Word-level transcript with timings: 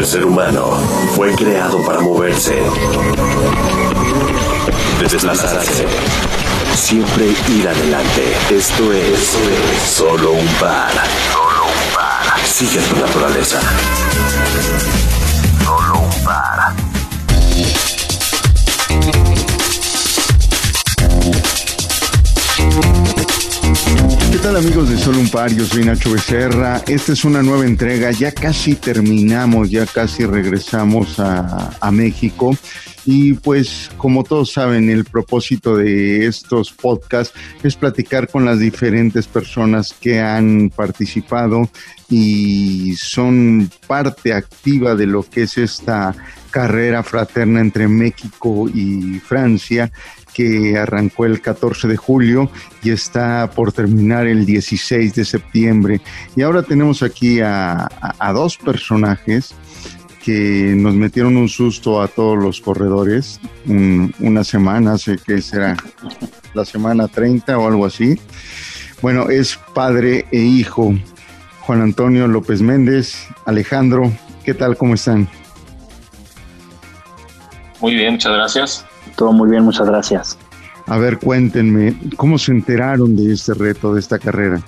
El 0.00 0.06
ser 0.06 0.24
humano 0.24 0.78
fue 1.14 1.34
creado 1.34 1.84
para 1.84 2.00
moverse, 2.00 2.58
desplazarse, 4.98 5.84
siempre 6.74 7.26
ir 7.50 7.68
adelante. 7.68 8.34
Esto 8.50 8.94
es, 8.94 9.36
solo 9.86 10.32
un 10.32 10.46
par. 10.54 10.90
Solo 11.30 11.64
un 11.64 11.94
par. 11.94 12.46
Sigue 12.46 12.80
tu 12.80 12.96
naturaleza. 12.96 13.60
Solo 15.62 15.98
un 15.98 16.24
par. 16.24 16.59
Tal 24.42 24.56
amigos 24.56 24.88
de 24.88 24.96
Solo 24.96 25.18
un 25.18 25.28
Par? 25.28 25.52
Yo 25.54 25.66
soy 25.66 25.84
Nacho 25.84 26.12
Becerra. 26.12 26.82
Esta 26.86 27.12
es 27.12 27.24
una 27.24 27.42
nueva 27.42 27.66
entrega. 27.66 28.10
Ya 28.10 28.32
casi 28.32 28.74
terminamos, 28.74 29.70
ya 29.70 29.84
casi 29.86 30.24
regresamos 30.24 31.18
a, 31.18 31.70
a 31.78 31.90
México. 31.90 32.56
Y 33.04 33.34
pues 33.34 33.90
como 33.96 34.24
todos 34.24 34.52
saben, 34.52 34.88
el 34.88 35.04
propósito 35.04 35.76
de 35.76 36.26
estos 36.26 36.72
podcasts 36.72 37.34
es 37.62 37.76
platicar 37.76 38.28
con 38.28 38.44
las 38.44 38.58
diferentes 38.60 39.26
personas 39.26 39.92
que 39.92 40.20
han 40.20 40.70
participado 40.74 41.68
y 42.08 42.94
son 42.96 43.70
parte 43.86 44.32
activa 44.32 44.94
de 44.94 45.06
lo 45.06 45.22
que 45.22 45.42
es 45.42 45.58
esta 45.58 46.14
carrera 46.50 47.02
fraterna 47.02 47.60
entre 47.60 47.88
México 47.88 48.68
y 48.68 49.20
Francia 49.20 49.92
que 50.40 50.78
arrancó 50.78 51.26
el 51.26 51.40
14 51.42 51.86
de 51.88 51.96
julio 51.98 52.50
y 52.82 52.90
está 52.90 53.50
por 53.54 53.72
terminar 53.72 54.26
el 54.26 54.46
16 54.46 55.14
de 55.14 55.24
septiembre. 55.24 56.00
Y 56.34 56.40
ahora 56.42 56.62
tenemos 56.62 57.02
aquí 57.02 57.40
a, 57.40 57.88
dos 58.32 58.56
personajes 58.56 59.54
que 60.24 60.72
nos 60.76 60.94
metieron 60.94 61.36
un 61.36 61.48
susto 61.48 62.00
a 62.00 62.08
todos 62.08 62.38
los 62.38 62.60
corredores 62.60 63.40
un- 63.66 64.14
una 64.20 64.44
semana, 64.44 64.96
sé 64.98 65.18
que 65.18 65.40
será 65.42 65.76
la 66.54 66.64
semana 66.64 67.06
30 67.08 67.58
o 67.58 67.66
algo 67.68 67.84
así. 67.86 68.18
Bueno, 69.02 69.28
es 69.30 69.58
padre 69.74 70.24
e 70.32 70.38
hijo. 70.40 70.94
Juan 71.60 71.82
Antonio 71.82 72.26
López 72.28 72.62
Méndez, 72.62 73.14
Alejandro, 73.46 74.10
¿qué 74.44 74.54
tal? 74.54 74.76
¿Cómo 74.76 74.94
están? 74.94 75.28
Muy 77.80 77.94
bien, 77.94 78.12
muchas 78.12 78.32
gracias. 78.32 78.86
Todo 79.20 79.32
muy 79.34 79.50
bien, 79.50 79.64
muchas 79.64 79.86
gracias. 79.86 80.38
A 80.86 80.96
ver, 80.96 81.18
cuéntenme, 81.18 81.94
¿cómo 82.16 82.38
se 82.38 82.52
enteraron 82.52 83.14
de 83.14 83.34
este 83.34 83.52
reto, 83.52 83.92
de 83.92 84.00
esta 84.00 84.18
carrera? 84.18 84.62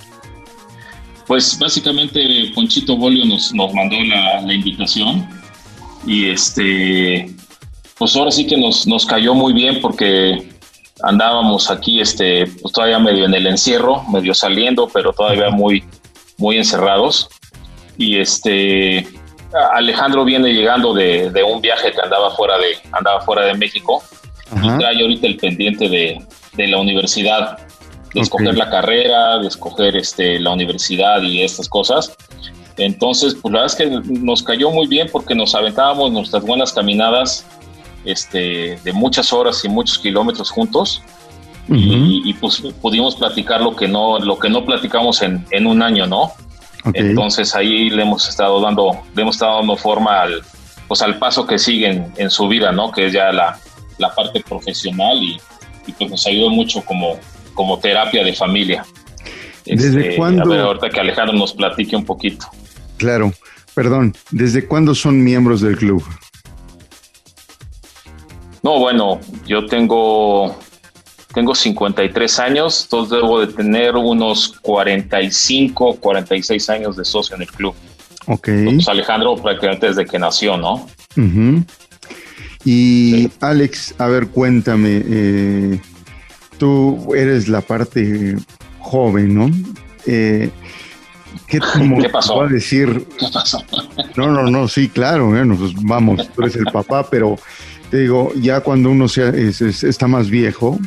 Pues 1.25 1.57
básicamente 1.57 2.51
Ponchito 2.53 2.95
Bolio 2.95 3.25
nos, 3.25 3.51
nos 3.55 3.73
mandó 3.73 3.95
la, 4.03 4.41
la 4.41 4.53
invitación 4.53 5.27
y 6.05 6.29
este, 6.29 7.35
pues 7.97 8.15
ahora 8.15 8.29
sí 8.29 8.45
que 8.45 8.55
nos, 8.55 8.85
nos 8.85 9.07
cayó 9.07 9.33
muy 9.33 9.53
bien 9.53 9.81
porque 9.81 10.47
andábamos 11.01 11.71
aquí, 11.71 11.99
este, 11.99 12.45
pues 12.61 12.71
todavía 12.75 12.99
medio 12.99 13.25
en 13.25 13.33
el 13.33 13.47
encierro, 13.47 14.03
medio 14.03 14.35
saliendo, 14.35 14.87
pero 14.87 15.13
todavía 15.13 15.49
muy, 15.49 15.83
muy 16.37 16.57
encerrados. 16.57 17.27
Y 17.97 18.19
este, 18.19 19.07
Alejandro 19.73 20.23
viene 20.23 20.53
llegando 20.53 20.93
de, 20.93 21.31
de 21.31 21.41
un 21.41 21.59
viaje 21.59 21.91
que 21.91 22.01
andaba 22.01 22.35
fuera 22.35 22.59
de, 22.59 22.77
andaba 22.91 23.19
fuera 23.21 23.45
de 23.45 23.55
México 23.55 24.03
Ajá. 24.55 24.75
y 24.75 24.79
trae 24.79 25.01
ahorita 25.01 25.27
el 25.27 25.37
pendiente 25.37 25.89
de, 25.89 26.21
de 26.53 26.67
la 26.67 26.79
universidad, 26.79 27.57
de 27.57 28.19
Ok. 28.19 28.23
escoger 28.23 28.55
la 28.57 28.69
carrera, 28.69 29.39
de 29.39 29.47
escoger 29.47 29.95
este, 29.97 30.39
la 30.39 30.51
universidad 30.51 31.21
y 31.23 31.41
estas 31.41 31.67
cosas. 31.67 32.15
Entonces, 32.77 33.35
pues 33.41 33.53
la 33.53 33.61
verdad 33.61 33.75
es 33.79 34.03
que 34.03 34.19
nos 34.19 34.41
cayó 34.43 34.71
muy 34.71 34.87
bien 34.87 35.07
porque 35.11 35.35
nos 35.35 35.53
aventábamos 35.53 36.11
nuestras 36.11 36.43
buenas 36.43 36.73
caminadas 36.73 37.45
este, 38.05 38.77
de 38.83 38.93
muchas 38.93 39.31
horas 39.31 39.63
y 39.63 39.69
muchos 39.69 39.99
kilómetros 39.99 40.49
juntos 40.49 41.01
Ujú. 41.69 41.77
y, 41.79 42.21
y, 42.29 42.33
pues 42.33 42.61
pudimos 42.81 43.15
platicar 43.15 43.61
lo 43.61 43.75
que 43.75 43.87
no, 43.87 44.19
lo 44.19 44.37
que 44.37 44.49
no 44.49 44.65
platicamos 44.65 45.21
en, 45.21 45.45
en 45.51 45.65
un 45.67 45.81
año, 45.81 46.05
¿no? 46.07 46.23
Ok. 46.85 46.95
Entonces 46.95 47.55
ahí 47.55 47.89
le 47.89 48.01
hemos 48.01 48.27
estado 48.27 48.59
dando, 48.59 48.99
le 49.15 49.21
hemos 49.21 49.35
estado 49.35 49.57
dando 49.59 49.77
forma 49.77 50.21
al, 50.21 50.41
pues 50.87 51.01
al 51.01 51.17
paso 51.17 51.47
que 51.47 51.57
sigue 51.57 51.87
en, 51.87 52.11
en 52.17 52.29
su 52.29 52.47
vida, 52.49 52.71
¿no? 52.73 52.91
Que 52.91 53.05
es 53.05 53.13
ya 53.13 53.31
la, 53.31 53.57
la 53.97 54.13
parte 54.13 54.41
profesional 54.41 55.17
y, 55.21 55.39
y 55.87 55.91
pues 55.93 56.09
nos 56.09 56.25
ayudó 56.27 56.49
mucho 56.49 56.81
como, 56.83 57.17
como 57.53 57.79
terapia 57.79 58.23
de 58.23 58.33
familia. 58.33 58.85
¿Desde 59.65 60.01
Este, 60.01 60.15
cuándo? 60.17 60.43
A 60.43 60.47
ver, 60.55 60.59
ahorita 60.61 60.89
que 60.89 60.99
Alejandro 60.99 61.37
nos 61.37 61.53
platique 61.53 61.95
un 61.95 62.05
poquito. 62.05 62.47
Claro, 62.97 63.33
perdón, 63.73 64.13
¿desde 64.31 64.67
cuándo 64.67 64.93
son 64.93 65.23
miembros 65.23 65.61
del 65.61 65.77
club? 65.77 66.03
No, 68.61 68.79
bueno, 68.79 69.19
yo 69.45 69.65
tengo, 69.65 70.57
tengo 71.33 71.53
53 71.53 72.39
años, 72.39 72.83
entonces 72.83 73.17
debo 73.21 73.45
de 73.45 73.47
tener 73.47 73.95
unos 73.95 74.57
45, 74.61 75.97
46 75.97 76.69
años 76.69 76.95
de 76.95 77.03
socio 77.03 77.35
en 77.35 77.41
el 77.41 77.51
club. 77.51 77.75
Ok. 78.27 78.49
Pues 78.63 78.87
Alejandro 78.87 79.35
prácticamente 79.35 79.87
desde 79.87 80.05
que 80.05 80.17
nació, 80.17 80.55
¿no? 80.55 80.87
Ujú. 81.17 81.63
Y 82.65 83.11
Sí. 83.23 83.31
Alex, 83.41 83.95
a 83.97 84.07
ver, 84.07 84.27
cuéntame, 84.27 85.01
eh, 85.05 85.79
tú 86.57 87.13
eres 87.15 87.47
la 87.49 87.61
parte 87.61 88.35
joven, 88.79 89.33
¿no? 89.35 89.51
Eh, 90.05 90.49
¿Qué, 91.47 91.59
te 91.59 92.01
¿Qué 92.01 92.09
pasó? 92.09 92.43
a 92.43 92.47
decir? 92.47 93.05
¿Qué 93.19 93.25
pasó? 93.33 93.63
No, 94.15 94.31
no, 94.31 94.43
no, 94.49 94.67
sí, 94.67 94.87
claro, 94.87 95.27
bueno, 95.29 95.55
pues 95.57 95.73
vamos, 95.81 96.29
tú 96.35 96.41
eres 96.43 96.55
el 96.55 96.65
papá, 96.65 97.09
pero 97.09 97.37
te 97.89 98.01
digo, 98.01 98.31
ya 98.35 98.61
cuando 98.61 98.91
uno 98.91 99.07
sea, 99.07 99.29
es- 99.29 99.61
es- 99.61 99.83
está 99.83 100.07
más 100.07 100.29
viejo, 100.29 100.79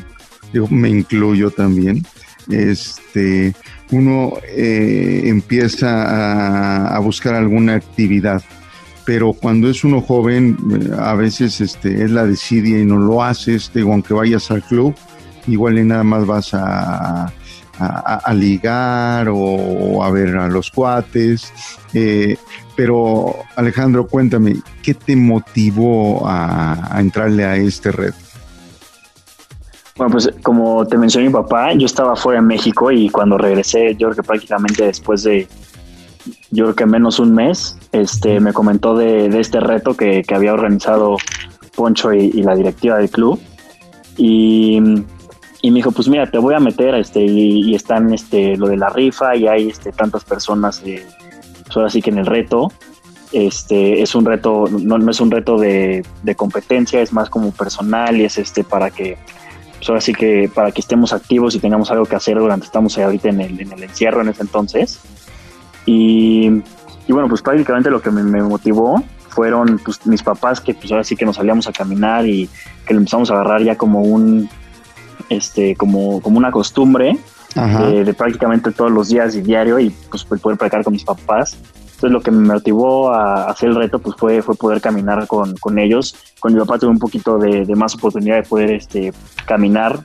digo, 0.53 0.69
me 0.69 0.89
incluyo 0.89 1.51
también, 1.51 2.07
este, 2.49 3.55
uno 3.91 4.35
eh, 4.49 5.23
empieza 5.25 6.05
a, 6.05 6.97
a 6.97 6.99
buscar 7.01 7.35
alguna 7.35 7.75
actividad, 7.75 8.43
pero 9.07 9.33
cuando 9.33 9.71
es 9.71 9.85
uno 9.85 10.03
joven, 10.03 10.59
eh, 10.73 10.91
a 10.99 11.15
veces 11.15 11.61
este, 11.61 12.05
es 12.05 12.11
la 12.11 12.27
desidia 12.27 12.79
y 12.81 12.85
no 12.85 12.99
lo 12.99 13.23
haces, 13.23 13.71
digo, 13.73 13.93
aunque 13.93 14.13
vayas 14.13 14.51
al 14.51 14.63
club, 14.63 14.95
igual 15.47 15.79
y 15.79 15.85
nada 15.85 16.03
más 16.03 16.27
vas 16.27 16.53
a, 16.53 17.33
a- 17.79 18.35
ligar 18.35 19.29
o 19.31 20.03
a 20.03 20.11
ver 20.11 20.37
a 20.37 20.49
los 20.49 20.71
cuates. 20.71 21.53
eh, 21.95 22.37
pero 22.75 23.35
Alejandro, 23.55 24.07
cuéntame, 24.07 24.57
¿qué 24.83 24.93
te 24.93 25.17
motivó 25.17 26.27
a, 26.27 26.97
entrarle 26.99 27.45
a 27.45 27.57
este 27.57 27.91
reto? 27.93 28.17
Bueno, 29.97 30.13
pues 30.13 30.29
como 30.43 30.87
te 30.87 30.99
mencionó 30.99 31.27
mi 31.27 31.33
papá, 31.33 31.73
yo 31.73 31.87
estaba 31.87 32.15
fuera 32.17 32.41
de 32.41 32.47
México 32.47 32.91
y 32.91 33.09
cuando 33.09 33.39
regresé, 33.39 33.95
yo 33.97 34.09
creo 34.09 34.17
que 34.17 34.23
prácticamente 34.23 34.85
después 34.85 35.23
de, 35.23 35.49
yo 36.51 36.65
creo 36.65 36.75
que 36.75 36.87
menos 36.87 37.19
un 37.19 37.35
mes, 37.35 37.77
este, 37.93 38.41
me 38.41 38.53
comentó 38.53 38.97
de, 38.97 39.29
de 39.29 39.41
este 39.41 39.61
reto 39.61 39.97
que, 39.97 40.23
que 40.23 40.35
había 40.35 40.53
organizado 40.53 41.17
Poncho 41.75 42.13
y, 42.13 42.31
y 42.35 42.43
la 42.43 42.55
directiva 42.55 42.99
del 42.99 43.11
club. 43.11 43.41
Y, 44.17 44.79
y 45.63 45.71
me 45.71 45.77
dijo, 45.77 45.93
pues 45.93 46.09
mira, 46.09 46.31
te 46.31 46.39
voy 46.39 46.55
a 46.55 46.61
meter, 46.61 46.95
este, 46.95 47.21
y, 47.25 47.71
y 47.71 47.75
están 47.75 48.15
este, 48.15 48.57
lo 48.57 48.69
de 48.69 48.77
la 48.77 48.89
rifa 48.89 49.35
y 49.37 49.47
hay 49.47 49.69
este, 49.69 49.93
tantas 49.93 50.25
personas, 50.25 50.83
eh, 50.85 51.05
pues 51.65 51.77
ahora 51.77 51.91
sí 51.91 52.01
que 52.01 52.11
en 52.11 52.19
el 52.19 52.27
reto. 52.27 52.73
Este 53.33 54.03
es 54.03 54.15
un 54.15 54.25
reto, 54.25 54.67
no, 54.71 54.99
no 54.99 55.11
es 55.11 55.21
un 55.21 55.33
reto 55.33 55.59
de, 55.59 56.05
de 56.23 56.35
competencia, 56.37 57.01
es 57.01 57.13
más 57.13 57.29
como 57.29 57.51
personal 57.51 58.17
y 58.17 58.25
es 58.25 58.39
este 58.39 58.63
para 58.63 58.91
que 58.91 59.19
pues 59.77 59.89
ahora 59.89 60.01
sí 60.01 60.15
que 60.15 60.49
para 60.55 60.71
que 60.71 60.81
estemos 60.81 61.13
activos 61.13 61.55
y 61.55 61.59
tengamos 61.59 61.91
algo 61.91 62.07
que 62.07 62.15
hacer 62.15 62.39
durante 62.39 62.67
estamos 62.67 62.97
ahorita 62.97 63.29
en 63.29 63.41
el, 63.41 63.61
en 63.61 63.73
el 63.73 63.83
encierro 63.83 64.23
en 64.23 64.29
ese 64.29 64.43
entonces. 64.43 65.01
Y, 65.87 66.49
y 67.07 67.13
bueno, 67.13 67.29
pues 67.29 67.41
prácticamente 67.41 67.91
lo 67.91 68.03
que 68.03 68.11
me, 68.11 68.23
me 68.23 68.43
motivó 68.43 69.03
fueron 69.31 69.79
pues, 69.85 70.07
mis 70.07 70.23
papás 70.23 70.61
que 70.61 70.75
pues 70.75 70.91
ahora 70.91 71.05
sí 71.05 71.15
que 71.17 71.25
nos 71.25 71.37
salíamos 71.37 71.67
a 71.69 71.73
caminar 71.73 72.27
y 72.27 72.49
que 72.87 72.95
lo 72.95 73.01
empezamos 73.01 73.31
a 73.31 73.35
agarrar 73.35 73.63
ya 73.63 73.77
como 73.77 74.01
un 74.03 74.49
este 75.29 75.77
como, 75.77 76.21
como 76.21 76.39
una 76.39 76.51
costumbre 76.51 77.19
de, 77.55 78.05
de 78.05 78.15
prácticamente 78.15 78.71
todos 78.71 78.91
los 78.91 79.09
días 79.09 79.35
y 79.35 79.41
diario 79.41 79.79
y 79.79 79.91
pues 80.11 80.25
poder 80.25 80.59
practicar 80.59 80.85
con 80.85 80.93
mis 80.93 81.05
papás. 81.05 81.57
Entonces 81.97 82.11
lo 82.11 82.21
que 82.21 82.31
me 82.31 82.53
motivó 82.53 83.11
a 83.11 83.49
hacer 83.49 83.71
el 83.71 83.77
reto 83.77 83.99
pues 83.99 84.17
fue, 84.19 84.43
fue 84.43 84.55
poder 84.55 84.83
caminar 84.83 85.27
con, 85.27 85.57
con 85.57 85.79
ellos. 85.79 86.15
Con 86.39 86.53
mi 86.53 86.61
papá 86.61 86.79
tuve 86.79 86.91
un 86.91 86.99
poquito 86.99 87.39
de, 87.39 87.65
de 87.65 87.75
más 87.75 87.95
oportunidad 87.95 88.37
de 88.37 88.43
poder 88.43 88.71
este, 88.73 89.15
caminar, 89.47 90.01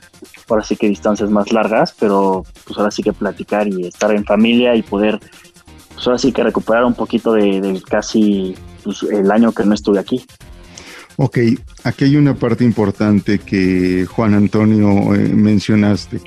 ahora 0.48 0.62
sí 0.62 0.74
que 0.76 0.88
distancias 0.88 1.28
más 1.28 1.52
largas, 1.52 1.94
pero 1.98 2.44
pues 2.64 2.78
ahora 2.78 2.90
sí 2.90 3.02
que 3.02 3.12
platicar 3.12 3.68
y 3.68 3.86
estar 3.86 4.10
en 4.10 4.24
familia 4.24 4.74
y 4.74 4.82
poder 4.82 5.20
pues 6.02 6.08
ahora 6.08 6.18
sí 6.18 6.32
que 6.32 6.42
recuperar 6.42 6.84
un 6.84 6.94
poquito 6.94 7.32
de, 7.32 7.80
casi 7.88 8.56
pues, 8.82 9.04
el 9.04 9.30
año 9.30 9.52
que 9.52 9.64
no 9.64 9.72
estuve 9.72 10.00
aquí. 10.00 10.24
Ok, 11.14 11.38
aquí 11.84 12.04
hay 12.04 12.16
una 12.16 12.34
parte 12.34 12.64
importante 12.64 13.38
que 13.38 14.04
Juan 14.06 14.34
Antonio 14.34 15.14
eh, 15.14 15.28
mencionaste. 15.28 16.20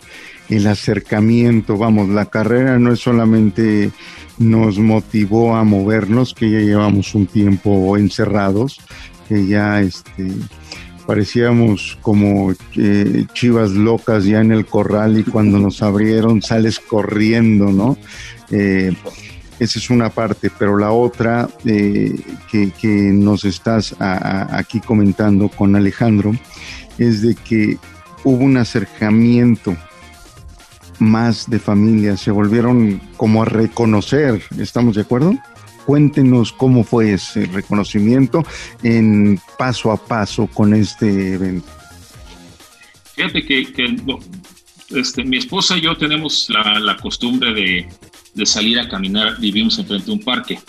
el 0.48 0.68
acercamiento, 0.68 1.78
vamos, 1.78 2.08
la 2.08 2.28
carrera 2.28 2.80
no 2.80 2.94
es 2.94 3.02
solamente 3.02 3.92
nos 4.38 4.80
motivó 4.80 5.58
a 5.58 5.66
movernos, 5.66 6.34
que 6.34 6.50
ya 6.52 6.60
llevamos 6.60 7.14
un 7.14 7.28
tiempo 7.28 7.98
encerrados, 7.98 8.80
que 9.28 9.46
ya 9.46 9.82
este 9.82 10.32
parecíamos 11.06 11.98
como 12.02 12.54
eh, 12.78 13.26
chivas 13.34 13.72
locas 13.72 14.24
ya 14.24 14.40
en 14.40 14.54
el 14.54 14.66
corral 14.66 15.20
y 15.20 15.24
cuando 15.24 15.60
nos 15.60 15.84
abrieron 15.84 16.42
sales 16.42 16.80
corriendo, 16.80 17.72
¿no? 17.72 17.98
Eh, 18.52 18.94
esa 19.60 19.80
es 19.80 19.90
una 19.90 20.10
parte, 20.10 20.52
pero 20.58 20.78
la 20.78 20.92
otra 20.92 21.50
eh, 21.66 22.14
que, 22.52 23.12
nos 23.14 23.46
estás 23.46 23.96
aquí 24.00 24.80
comentando 24.80 25.50
con 25.50 25.76
Alejandro 25.76 26.34
es 26.98 27.22
de 27.22 27.36
que 27.36 27.78
hubo 28.24 28.44
un 28.44 28.58
acercamiento 28.58 29.76
más 31.00 31.50
de 31.50 31.60
familia, 31.60 32.18
se 32.18 32.32
volvieron 32.32 33.02
como 33.18 33.42
a 33.42 33.46
reconocer, 33.46 34.42
¿estamos 34.58 34.96
de 34.96 35.02
acuerdo? 35.02 35.38
Cuéntenos 35.86 36.52
cómo 36.52 36.84
fue 36.84 37.14
ese 37.14 37.46
reconocimiento 37.46 38.44
en 38.82 39.40
paso 39.58 39.92
a 39.92 39.98
paso 39.98 40.48
con 40.48 40.74
este 40.74 41.34
evento. 41.34 41.68
Fíjate 43.16 43.46
que, 43.46 43.96
este, 44.90 45.24
mi 45.24 45.38
esposa 45.38 45.78
y 45.78 45.82
yo 45.82 45.96
tenemos 45.96 46.50
la, 46.50 46.98
costumbre 46.98 47.54
de, 47.54 47.88
salir 48.44 48.80
a 48.80 48.88
caminar, 48.90 49.38
vivimos 49.40 49.78
enfrente 49.80 50.08
de 50.08 50.12
un 50.12 50.20
parque, 50.20 50.60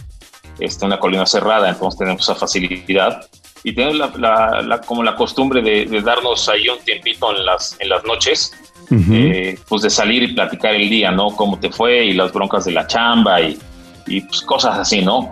está 0.59 0.87
una 0.87 0.99
colina 0.99 1.27
cerrada, 1.27 1.69
entonces 1.69 1.99
tenemos 1.99 2.23
esa 2.23 2.35
facilidad 2.35 3.27
y 3.65 3.75
tenemos 3.75 4.19
la, 4.19 4.81
como 4.87 5.03
la 5.03 5.17
costumbre 5.17 5.63
de, 5.63 6.01
darnos 6.03 6.49
ahí 6.49 6.69
un 6.69 6.79
tiempito 6.85 7.37
en 7.37 7.45
las, 7.45 7.77
en 7.81 7.89
las 7.89 8.05
noches, 8.05 8.53
eh, 8.91 9.59
pues 9.69 9.83
de 9.83 9.91
salir 9.91 10.23
y 10.23 10.35
platicar 10.35 10.75
el 10.75 10.89
día, 10.89 11.11
¿no? 11.11 11.31
Cómo 11.31 11.59
te 11.59 11.71
fue 11.71 12.05
y 12.05 12.13
las 12.13 12.33
broncas 12.33 12.65
de 12.67 12.73
la 12.73 12.87
chamba 12.87 13.41
y, 13.41 13.59
y 14.07 14.21
pues 14.21 14.43
cosas 14.43 14.79
así, 14.79 15.03
¿no? 15.03 15.31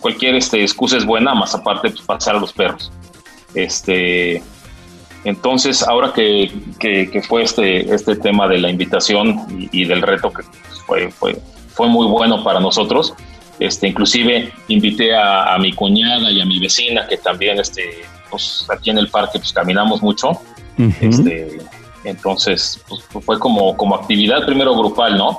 cualquier 0.00 0.34
este, 0.34 0.60
excusa 0.60 0.96
es 0.98 1.06
buena, 1.06 1.32
más 1.32 1.54
aparte 1.54 1.90
pues, 1.90 2.02
pasar 2.02 2.36
a 2.36 2.40
los 2.40 2.52
perros. 2.52 2.92
Este, 3.54 4.42
entonces, 5.24 5.82
ahora 5.82 6.12
que, 6.12 6.50
que, 6.78 7.22
fue 7.22 7.44
este, 7.44 7.94
este 7.94 8.16
tema 8.16 8.48
de 8.48 8.58
la 8.58 8.68
invitación 8.68 9.68
y, 9.70 9.84
del 9.84 10.02
reto 10.02 10.32
que 10.32 10.42
fue, 10.86 11.10
fue, 11.10 11.40
fue 11.68 11.88
muy 11.88 12.06
bueno 12.06 12.42
para 12.44 12.60
nosotros, 12.60 13.14
este, 13.58 13.88
inclusive 13.88 14.52
invité 14.68 15.14
a, 15.14 15.56
mi 15.58 15.72
cuñada 15.72 16.30
y 16.30 16.40
a 16.40 16.44
mi 16.44 16.58
vecina, 16.58 17.06
que 17.06 17.16
también 17.16 17.60
este, 17.60 18.02
pues, 18.30 18.66
aquí 18.68 18.90
en 18.90 18.98
el 18.98 19.08
parque 19.08 19.38
pues, 19.38 19.52
caminamos 19.52 20.02
mucho. 20.02 20.32
este, 21.00 21.58
entonces, 22.04 22.80
pues, 22.88 23.02
fue 23.24 23.38
como, 23.38 23.76
como 23.76 23.94
actividad 23.94 24.44
primero 24.44 24.74
grupal, 24.74 25.16
¿no? 25.16 25.38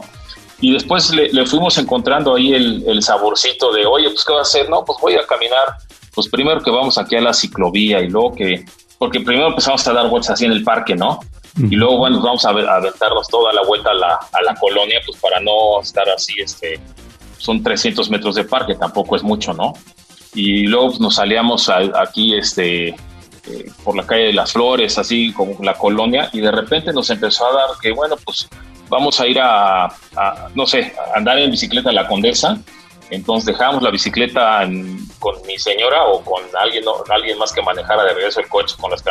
Y 0.62 0.72
después 0.72 1.12
le, 1.12 1.46
fuimos 1.46 1.78
encontrando 1.78 2.36
ahí 2.36 2.54
el, 2.54 3.04
saborcito 3.04 3.74
de, 3.74 3.86
oye, 3.86 4.10
pues, 4.10 4.24
¿qué 4.24 4.31
va 4.31 4.39
a 4.39 4.44
hacer? 4.44 4.69
No, 4.69 4.86
pues 4.86 4.98
voy 5.01 5.16
a 5.16 5.25
caminar. 5.28 5.75
Pues 6.16 6.30
primero 6.30 6.62
que 6.62 6.72
vamos 6.72 6.98
aquí 6.98 7.18
a 7.18 7.22
la 7.22 7.34
ciclovía 7.34 8.00
y 8.00 8.10
luego 8.10 8.34
que, 8.34 8.63
porque 8.98 9.19
primero 9.19 9.48
empezamos 9.50 9.86
a 9.86 9.92
dar 9.92 10.10
vueltas 10.10 10.31
así 10.31 10.46
en 10.46 10.54
el 10.54 10.63
parque, 10.63 10.96
¿no? 10.96 11.19
Y 11.58 11.76
luego, 11.76 11.98
bueno, 11.98 12.20
vamos 12.20 12.46
a, 12.46 12.50
aventarnos 12.50 13.28
toda 13.28 13.54
la 13.54 13.64
vuelta 13.64 13.92
a 13.92 13.94
la, 13.94 14.14
a 14.32 14.42
la 14.42 14.56
colonia, 14.56 15.00
pues 15.06 15.20
para 15.20 15.40
no 15.40 15.82
estar 15.82 16.10
así, 16.10 16.34
este, 16.40 16.80
son 17.38 17.62
300 17.62 18.10
metros 18.10 18.36
de 18.36 18.44
parque, 18.46 18.76
tampoco 18.76 19.16
es 19.16 19.24
mucho, 19.24 19.54
¿no? 19.54 19.74
Y 20.34 20.66
luego 20.66 20.88
pues, 20.88 21.00
nos 21.00 21.16
salíamos 21.16 21.70
aquí, 21.70 22.36
este, 22.36 22.88
eh, 22.90 22.96
por 23.84 23.96
la 23.96 24.06
calle 24.06 24.28
de 24.28 24.34
las 24.34 24.54
Flores, 24.54 24.98
así 24.98 25.32
como 25.34 25.56
la 25.64 25.76
colonia, 25.76 26.30
y 26.34 26.40
de 26.40 26.52
repente 26.52 26.92
nos 26.92 27.10
empezó 27.10 27.46
a 27.46 27.54
dar 27.54 27.70
que, 27.82 27.92
bueno, 27.92 28.16
pues 28.24 28.50
vamos 28.90 29.20
a 29.20 29.28
ir 29.28 29.40
a, 29.40 29.94
no 30.56 30.66
sé, 30.66 30.94
a 31.14 31.18
andar 31.18 31.38
en 31.38 31.52
bicicleta 31.52 31.90
a 31.90 31.94
la 31.94 32.08
Condesa. 32.08 32.58
Entonces 33.10 33.46
dejamos 33.46 33.84
la 33.84 33.92
bicicleta 33.92 34.68
con 35.20 35.36
mi 35.46 35.58
señora 35.60 36.06
o 36.06 36.22
con 36.24 36.42
alguien, 36.60 36.84
alguien 37.10 37.38
más 37.38 37.52
que 37.52 37.62
manejara 37.62 38.04
de 38.06 38.14
regreso 38.14 38.40
el 38.40 38.48
coche 38.48 38.76
con 38.80 38.90
las 38.90 39.04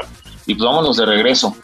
y 0.47 0.55
pues 0.55 0.65
vámonos 0.65 0.97
de 0.97 1.07
regreso. 1.07 1.55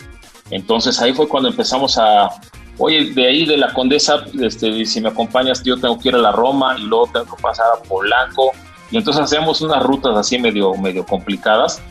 Entonces 0.51 1.01
ahí 1.01 1.13
fue 1.13 1.29
cuando 1.29 1.49
empezamos 1.49 1.99
a, 1.99 2.31
oye, 2.79 3.13
de 3.13 3.27
ahí 3.27 3.45
de 3.45 3.57
la 3.57 3.73
Condesa, 3.73 4.25
este, 4.41 4.85
si 4.85 5.01
me 5.01 5.09
acompañas, 5.09 5.63
yo 5.63 5.79
tengo 5.79 5.99
que 5.99 6.09
ir 6.09 6.15
a 6.15 6.19
la 6.19 6.33
Roma 6.33 6.77
y 6.79 6.83
luego 6.83 7.11
tengo 7.13 7.37
que 7.37 7.43
pasar 7.43 7.67
a 7.77 7.83
Polanco. 7.89 8.53
Y 8.91 8.97
entonces 8.97 9.23
hacíamos 9.23 9.61
unas 9.61 9.83
rutas 9.83 10.17
así 10.17 10.39
medio, 10.39 10.75
medio 10.75 11.05
complicadas, 11.05 11.83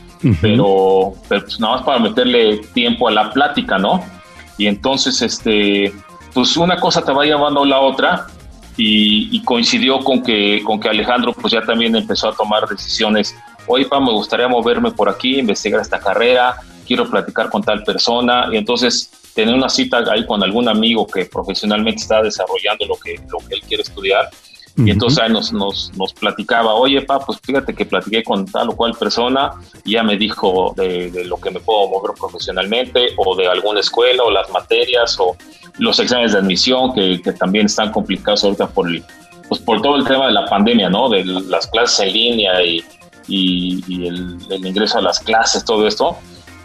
pero, 0.41 1.13
pero 1.29 1.41
pues 1.41 1.59
nada 1.59 1.75
más 1.75 1.83
para 1.83 1.99
meterle 1.99 2.57
tiempo 2.73 3.07
a 3.07 3.11
la 3.11 3.31
plática, 3.31 3.77
¿no? 3.77 4.03
Y 4.57 4.65
entonces, 4.65 5.21
este, 5.21 5.93
pues 6.33 6.57
una 6.57 6.79
cosa 6.79 7.03
te 7.03 7.11
va 7.11 7.23
llevando 7.23 7.63
a 7.63 7.67
la 7.67 7.79
otra 7.79 8.27
y, 8.77 9.41
coincidió 9.43 9.99
con 10.03 10.21
que, 10.21 10.61
con 10.63 10.79
que 10.79 10.89
Alejandro 10.89 11.33
pues 11.33 11.53
ya 11.53 11.61
también 11.61 11.95
empezó 11.95 12.29
a 12.29 12.35
tomar 12.35 12.67
decisiones. 12.67 13.35
Oye, 13.65 13.85
pa, 13.85 13.99
me 13.99 14.11
gustaría 14.11 14.47
moverme 14.47 14.91
por 14.91 15.09
aquí, 15.09 15.39
investigar 15.39 15.81
esta 15.81 15.99
carrera, 15.99 16.57
quiero 16.87 17.09
platicar 17.09 17.49
con 17.49 17.61
tal 17.61 17.83
persona. 17.83 18.47
Y 18.51 18.57
entonces 18.57 19.11
tener 19.35 19.53
una 19.53 19.69
cita 19.69 20.03
ahí 20.11 20.25
con 20.25 20.41
algún 20.41 20.67
amigo 20.69 21.05
que 21.05 21.25
profesionalmente 21.25 22.01
está 22.01 22.21
desarrollando 22.21 22.85
lo 22.85 22.95
que, 22.95 23.19
lo 23.29 23.39
que 23.47 23.55
él 23.55 23.61
quiere 23.61 23.83
estudiar. 23.83 24.29
Y 24.79 24.91
entonces 24.91 25.17
ahí 25.17 25.31
nos, 25.31 25.51
nos, 25.51 25.91
nos, 25.97 26.13
platicaba, 26.13 26.75
oye, 26.75 27.01
pa, 27.01 27.19
pues 27.19 27.39
fíjate 27.41 27.73
que 27.73 27.83
platiqué 27.83 28.23
con 28.23 28.45
tal 28.45 28.69
o 28.69 28.75
cual 28.75 28.93
persona 28.93 29.53
y 29.83 29.93
ya 29.93 30.03
me 30.03 30.17
dijo 30.17 30.71
de, 30.77 31.09
de, 31.09 31.25
lo 31.25 31.37
que 31.37 31.49
me 31.49 31.59
puedo 31.59 31.87
mover 31.87 32.11
profesionalmente 32.15 33.07
o 33.17 33.35
de 33.35 33.47
alguna 33.47 33.79
escuela 33.79 34.21
o 34.23 34.29
las 34.29 34.47
materias 34.51 35.17
o 35.19 35.35
los 35.79 35.99
exámenes 35.99 36.33
de 36.33 36.39
admisión 36.39 36.93
que, 36.93 37.19
que 37.23 37.31
también 37.33 37.65
están 37.65 37.91
complicados 37.91 38.43
ahorita 38.43 38.67
por, 38.67 38.87
pues 39.49 39.61
por 39.61 39.81
todo 39.81 39.95
el 39.95 40.05
tema 40.05 40.27
de 40.27 40.33
la 40.33 40.45
pandemia, 40.45 40.91
¿no? 40.91 41.09
De 41.09 41.25
las 41.25 41.65
clases 41.65 41.99
en 42.01 42.13
línea 42.13 42.63
y, 42.63 42.83
y, 43.27 44.07
el, 44.07 44.37
el, 44.49 44.65
ingreso 44.65 44.99
a 44.99 45.01
las 45.01 45.19
clases, 45.19 45.65
todo 45.65 45.87
esto. 45.87 46.17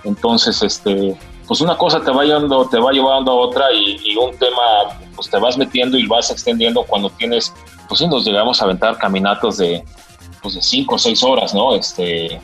Entonces, 0.04 0.62
este, 0.62 1.16
pues 1.46 1.60
una 1.60 1.76
cosa 1.76 2.00
te 2.00 2.10
va 2.10 2.24
llevando, 2.24 2.66
te 2.68 2.78
va 2.78 2.92
llevando 2.92 3.32
a 3.32 3.34
otra 3.34 3.66
y, 3.72 4.16
un 4.16 4.36
tema, 4.36 4.62
pues 5.14 5.28
te 5.30 5.38
vas 5.38 5.56
metiendo 5.56 5.98
y 5.98 6.06
vas 6.06 6.30
extendiendo 6.30 6.84
cuando 6.84 7.10
tienes, 7.10 7.52
pues 7.88 7.98
sí, 8.00 8.06
nos 8.06 8.24
llegamos 8.24 8.60
a 8.60 8.64
aventar 8.64 8.98
caminatos 8.98 9.58
de, 9.58 9.84
pues 10.42 10.54
de 10.54 10.62
cinco 10.62 10.96
o 10.96 10.98
seis 10.98 11.22
horas, 11.22 11.54
¿no? 11.54 11.74
Este, 11.74 12.40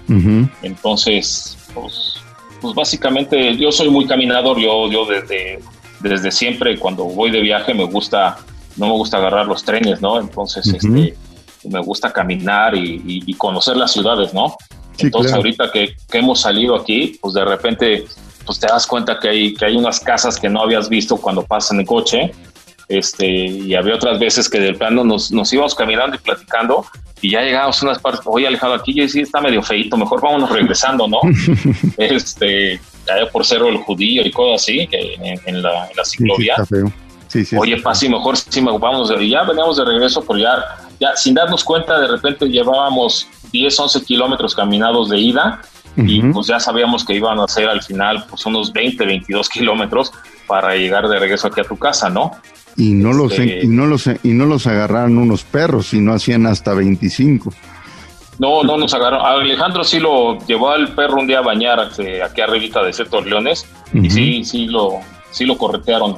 entonces, 0.63 1.59
pues, 1.75 2.15
pues 2.61 2.75
básicamente 2.75 3.57
yo 3.57 3.73
soy 3.73 3.89
muy 3.89 4.07
caminador, 4.07 4.59
yo, 4.59 4.89
yo 4.91 5.05
desde, 5.07 5.61
desde 6.01 6.31
siempre 6.31 6.79
cuando 6.79 7.05
voy 7.05 7.31
de 7.31 7.41
viaje 7.41 7.75
me 7.75 7.85
gusta, 7.85 8.39
no 8.77 8.87
me 8.87 8.93
gusta 8.93 9.19
agarrar 9.19 9.47
los 9.47 9.65
trenes, 9.65 10.01
¿no? 10.01 10.21
Entonces, 10.21 10.67
este, 10.67 11.17
me 11.65 11.81
gusta 11.81 12.13
caminar 12.13 12.75
y, 12.77 13.33
conocer 13.35 13.77
las 13.77 13.93
ciudades, 13.93 14.35
¿no? 14.35 14.57
Entonces, 14.99 15.33
ahorita 15.33 15.71
que, 15.73 15.95
que, 16.11 16.19
hemos 16.19 16.41
salido 16.41 16.75
aquí, 16.75 17.19
pues 17.21 17.35
de 17.35 17.45
repente 17.45 18.05
pues 18.45 18.59
te 18.59 18.67
das 18.67 18.87
cuenta 18.87 19.19
que 19.19 19.29
hay, 19.29 19.55
que 19.55 19.67
hay 19.67 19.77
unas 19.77 20.01
casas 20.01 20.39
que 20.39 20.49
no 20.49 20.63
habías 20.63 20.89
visto 20.89 21.17
cuando 21.19 21.43
pasas 21.43 21.73
en 21.73 21.81
el 21.81 21.87
coche. 21.87 22.33
Este, 22.89 23.27
y 23.27 23.75
había 23.75 23.97
otras 23.97 24.19
veces 24.19 24.49
que 24.49 24.59
del 24.59 24.77
plano 24.77 25.05
nos, 25.05 25.31
nos 25.31 25.53
íbamos 25.53 25.75
caminando 25.75 26.17
y 26.17 26.19
platicando 26.21 26.87
y 27.21 27.33
ya 27.33 27.43
llegamos 27.43 27.83
a 27.83 27.87
unas 27.87 27.99
partes, 27.99 28.23
oye 28.25 28.47
alejado 28.47 28.75
aquí 28.75 28.95
ya 28.95 29.09
sí 29.09 29.21
está 29.21 29.41
medio 29.41 29.63
feito, 29.63 29.97
mejor 29.97 30.21
vámonos 30.21 30.51
regresando, 30.51 31.09
¿no? 31.09 31.21
este, 31.99 32.81
ya 33.07 33.31
por 33.31 33.45
Cerro 33.45 33.69
el 33.69 33.79
Judío 33.79 34.23
y 34.25 34.31
cosas 34.31 34.63
así, 34.63 34.89
en, 34.91 35.63
la, 35.63 35.89
en 35.89 35.97
la 35.97 36.05
ciclovía. 36.05 36.55
Sí, 37.29 37.45
sí, 37.45 37.57
oye, 37.57 37.77
sí, 37.93 38.09
mejor 38.09 38.39
sí, 38.39 38.61
vamos, 38.63 39.13
y 39.21 39.31
ya 39.31 39.43
veníamos 39.43 39.77
de 39.77 39.85
regreso, 39.85 40.25
pero 40.27 40.39
ya, 40.39 40.65
ya 40.99 41.15
sin 41.15 41.35
darnos 41.35 41.63
cuenta, 41.63 42.01
de 42.01 42.07
repente 42.07 42.47
llevábamos 42.47 43.29
10, 43.51 43.81
11 43.81 44.05
kilómetros 44.05 44.55
caminados 44.55 45.11
de 45.11 45.19
ida 45.19 45.61
y 45.97 46.23
pues 46.23 46.47
ya 46.47 46.61
sabíamos 46.61 47.05
que 47.05 47.15
iban 47.15 47.41
a 47.41 47.49
ser 47.49 47.69
al 47.69 47.83
final 47.83 48.25
pues 48.31 48.47
unos 48.47 48.73
20, 48.73 49.05
22 49.05 49.49
kilómetros 49.53 50.13
para 50.47 50.77
llegar 50.77 51.09
de 51.09 51.19
regreso 51.19 51.49
aquí 51.49 51.61
a 51.61 51.65
tu 51.65 51.77
casa, 51.77 52.09
¿no? 52.09 52.33
Y 52.77 52.93
no, 52.93 53.13
los, 53.13 53.33
este, 53.33 53.65
y, 53.65 53.67
no 53.67 53.87
los, 53.87 54.07
y 54.07 54.29
no 54.29 54.47
los 54.47 54.69
agarraron 54.69 55.19
unos 55.19 55.43
perros, 55.43 55.89
sino 55.89 56.15
hacían 56.15 56.47
hasta 56.47 56.75
25. 56.75 57.53
No, 58.39 58.63
no 58.63 58.77
nos 58.77 58.95
agarraron. 58.95 59.27
Alejandro 59.27 59.83
sí 59.83 59.99
lo 59.99 60.39
llevó 60.47 60.71
al 60.71 60.95
perro 60.95 61.19
un 61.19 61.27
día 61.27 61.39
a 61.39 61.43
bañar 61.43 61.89
este, 61.91 62.23
aquí 62.23 62.41
arribita 62.41 62.85
de 62.85 62.93
Cetos 62.93 63.27
Leones 63.27 63.67
y 63.93 64.09
sí, 64.09 64.45
sí 64.45 64.67
lo, 64.67 65.01
sí 65.31 65.45
lo 65.45 65.59
corretearon 65.59 66.17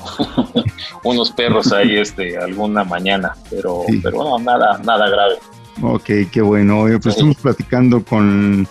unos 1.05 1.31
perros 1.31 1.73
ahí 1.73 1.97
este 1.97 2.37
alguna 2.37 2.85
mañana, 2.85 3.35
pero, 3.49 3.85
pero 4.03 4.19
no, 4.19 4.39
nada, 4.39 4.79
nada 4.85 5.09
grave. 5.09 5.37
Ok, 5.83 6.11
qué 6.31 6.43
bueno. 6.43 6.85
Pues 7.03 7.15
estamos 7.15 7.37
platicando 7.37 8.05
con 8.05 8.67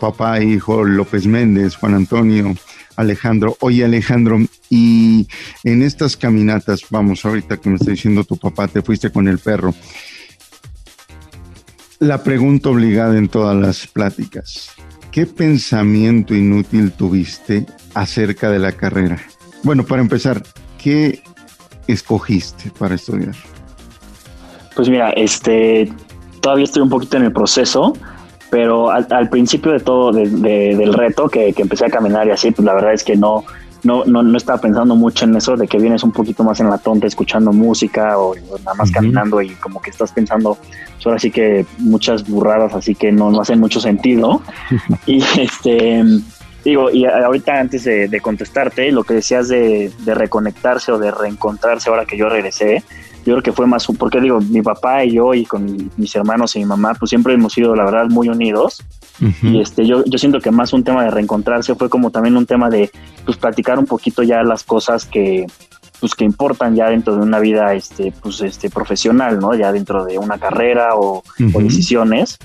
papá 0.00 0.38
e 0.38 0.44
hijo 0.44 0.84
López 0.84 1.26
Méndez, 1.26 1.76
Juan 1.76 1.94
Antonio, 1.94 2.54
Alejandro. 2.96 3.56
Oye 3.60 3.84
Alejandro, 3.84 4.38
y 4.68 5.26
en 5.64 5.82
estas 5.82 6.16
caminatas, 6.16 6.82
vamos, 6.90 7.24
ahorita 7.24 7.56
que 7.56 7.70
me 7.70 7.76
está 7.76 7.90
diciendo 7.90 8.24
tu 8.24 8.36
papá, 8.36 8.68
te 8.68 8.82
fuiste 8.82 9.10
con 9.10 9.26
el 9.28 9.38
perro. 9.38 9.74
La 11.98 12.22
pregunta 12.22 12.70
obligada 12.70 13.18
en 13.18 13.28
todas 13.28 13.56
las 13.56 13.86
pláticas, 13.86 14.70
¿qué 15.10 15.26
pensamiento 15.26 16.34
inútil 16.34 16.92
tuviste 16.92 17.66
acerca 17.94 18.50
de 18.50 18.58
la 18.58 18.72
carrera? 18.72 19.18
Bueno, 19.62 19.84
para 19.84 20.00
empezar, 20.00 20.42
¿qué 20.82 21.22
escogiste 21.86 22.70
para 22.78 22.94
estudiar? 22.94 23.34
Pues 24.74 24.88
mira, 24.88 25.10
este, 25.10 25.92
todavía 26.40 26.64
estoy 26.64 26.82
un 26.82 26.90
poquito 26.90 27.16
en 27.16 27.24
el 27.24 27.32
proceso, 27.32 27.94
pero 28.50 28.90
al, 28.90 29.28
principio 29.28 29.72
de 29.72 29.80
todo, 29.80 30.12
del 30.12 30.92
reto, 30.92 31.28
que, 31.28 31.54
empecé 31.56 31.86
a 31.86 31.90
caminar 31.90 32.26
y 32.26 32.30
así, 32.32 32.50
pues 32.50 32.66
la 32.66 32.74
verdad 32.74 32.92
es 32.92 33.04
que 33.04 33.16
no, 33.16 33.44
no, 33.84 34.04
no, 34.04 34.22
no, 34.22 34.36
estaba 34.36 34.60
pensando 34.60 34.96
mucho 34.96 35.24
en 35.24 35.36
eso 35.36 35.56
de 35.56 35.68
que 35.68 35.78
vienes 35.78 36.02
un 36.02 36.10
poquito 36.10 36.42
más 36.42 36.58
en 36.60 36.68
la 36.68 36.78
tonta 36.78 37.06
escuchando 37.06 37.52
música 37.52 38.18
o, 38.18 38.34
nada 38.34 38.74
más 38.74 38.90
caminando 38.90 39.40
y 39.40 39.50
como 39.50 39.80
que 39.80 39.90
estás 39.90 40.12
pensando, 40.12 40.58
pues 40.94 41.06
ahora 41.06 41.18
sí 41.18 41.30
que 41.30 41.64
muchas 41.78 42.28
burradas, 42.28 42.74
así 42.74 42.94
que 42.96 43.12
no, 43.12 43.30
no 43.30 43.40
hacen 43.40 43.60
mucho 43.60 43.80
sentido. 43.80 44.42
y 45.06 45.22
este, 45.38 46.02
digo, 46.64 46.90
y 46.90 47.04
ahorita 47.04 47.60
antes 47.60 47.84
de, 47.84 48.20
contestarte, 48.20 48.90
lo 48.90 49.04
que 49.04 49.14
decías 49.14 49.48
de, 49.48 49.92
de, 50.00 50.14
reconectarse 50.14 50.90
o 50.90 50.98
de 50.98 51.12
reencontrarse 51.12 51.88
ahora 51.88 52.04
que 52.04 52.16
yo 52.16 52.28
regresé, 52.28 52.82
yo 53.24 53.34
creo 53.34 53.42
que 53.42 53.52
fue 53.52 53.66
más, 53.66 53.86
porque 53.98 54.20
digo, 54.20 54.40
mi 54.40 54.62
papá 54.62 55.04
y 55.04 55.12
yo 55.12 55.34
y 55.34 55.44
con 55.44 55.90
mis 55.96 56.14
hermanos 56.16 56.56
y 56.56 56.60
mi 56.60 56.64
mamá, 56.64 56.94
pues 56.98 57.10
siempre 57.10 57.34
hemos 57.34 57.52
sido, 57.52 57.74
la 57.74 57.84
verdad, 57.84 58.06
muy 58.08 58.28
unidos. 58.28 58.82
Y 59.42 59.60
este, 59.60 59.86
yo, 59.86 60.02
yo 60.06 60.18
siento 60.18 60.40
que 60.40 60.50
más 60.50 60.72
un 60.72 60.82
tema 60.82 61.04
de 61.04 61.10
reencontrarse 61.10 61.74
fue 61.74 61.90
como 61.90 62.10
también 62.10 62.38
un 62.38 62.46
tema 62.46 62.70
de, 62.70 62.90
pues, 63.26 63.36
platicar 63.36 63.78
un 63.78 63.84
poquito 63.84 64.22
ya 64.22 64.42
las 64.42 64.64
cosas 64.64 65.04
que, 65.04 65.46
pues, 66.00 66.14
que 66.14 66.24
importan 66.24 66.74
ya 66.74 66.88
dentro 66.88 67.14
de 67.14 67.20
una 67.20 67.38
vida, 67.38 67.74
este, 67.74 68.14
pues, 68.22 68.40
este, 68.40 68.70
profesional, 68.70 69.38
¿no? 69.38 69.54
Ya 69.54 69.72
dentro 69.72 70.06
de 70.06 70.18
una 70.18 70.38
carrera 70.38 70.94
o, 70.94 71.22
decisiones. 71.36 72.38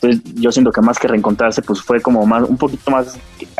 Entonces, 0.00 0.22
yo 0.34 0.50
siento 0.50 0.72
que 0.72 0.80
más 0.80 0.98
que 0.98 1.08
reencontrarse, 1.08 1.60
pues, 1.60 1.82
fue 1.82 2.00
como 2.00 2.24
más, 2.24 2.48
un 2.48 2.56
poquito 2.56 2.90
más 2.90 3.18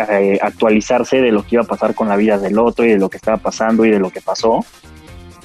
eh, 0.09 0.39
actualizarse 0.41 1.21
de 1.21 1.33
lo 1.33 1.43
que 1.43 1.57
iba 1.57 1.65
a 1.65 1.67
pasar 1.67 1.95
con 1.95 2.09
la 2.09 2.17
vida 2.17 2.39
del 2.39 2.59
otro 2.59 2.87
y 2.87 2.89
de 2.89 2.99
lo 2.99 3.11
que 3.11 3.19
estaba 3.19 3.37
pasando 3.37 3.85
y 3.85 3.91
de 3.91 3.99
lo 3.99 4.09
que 4.09 4.23
pasó. 4.23 4.65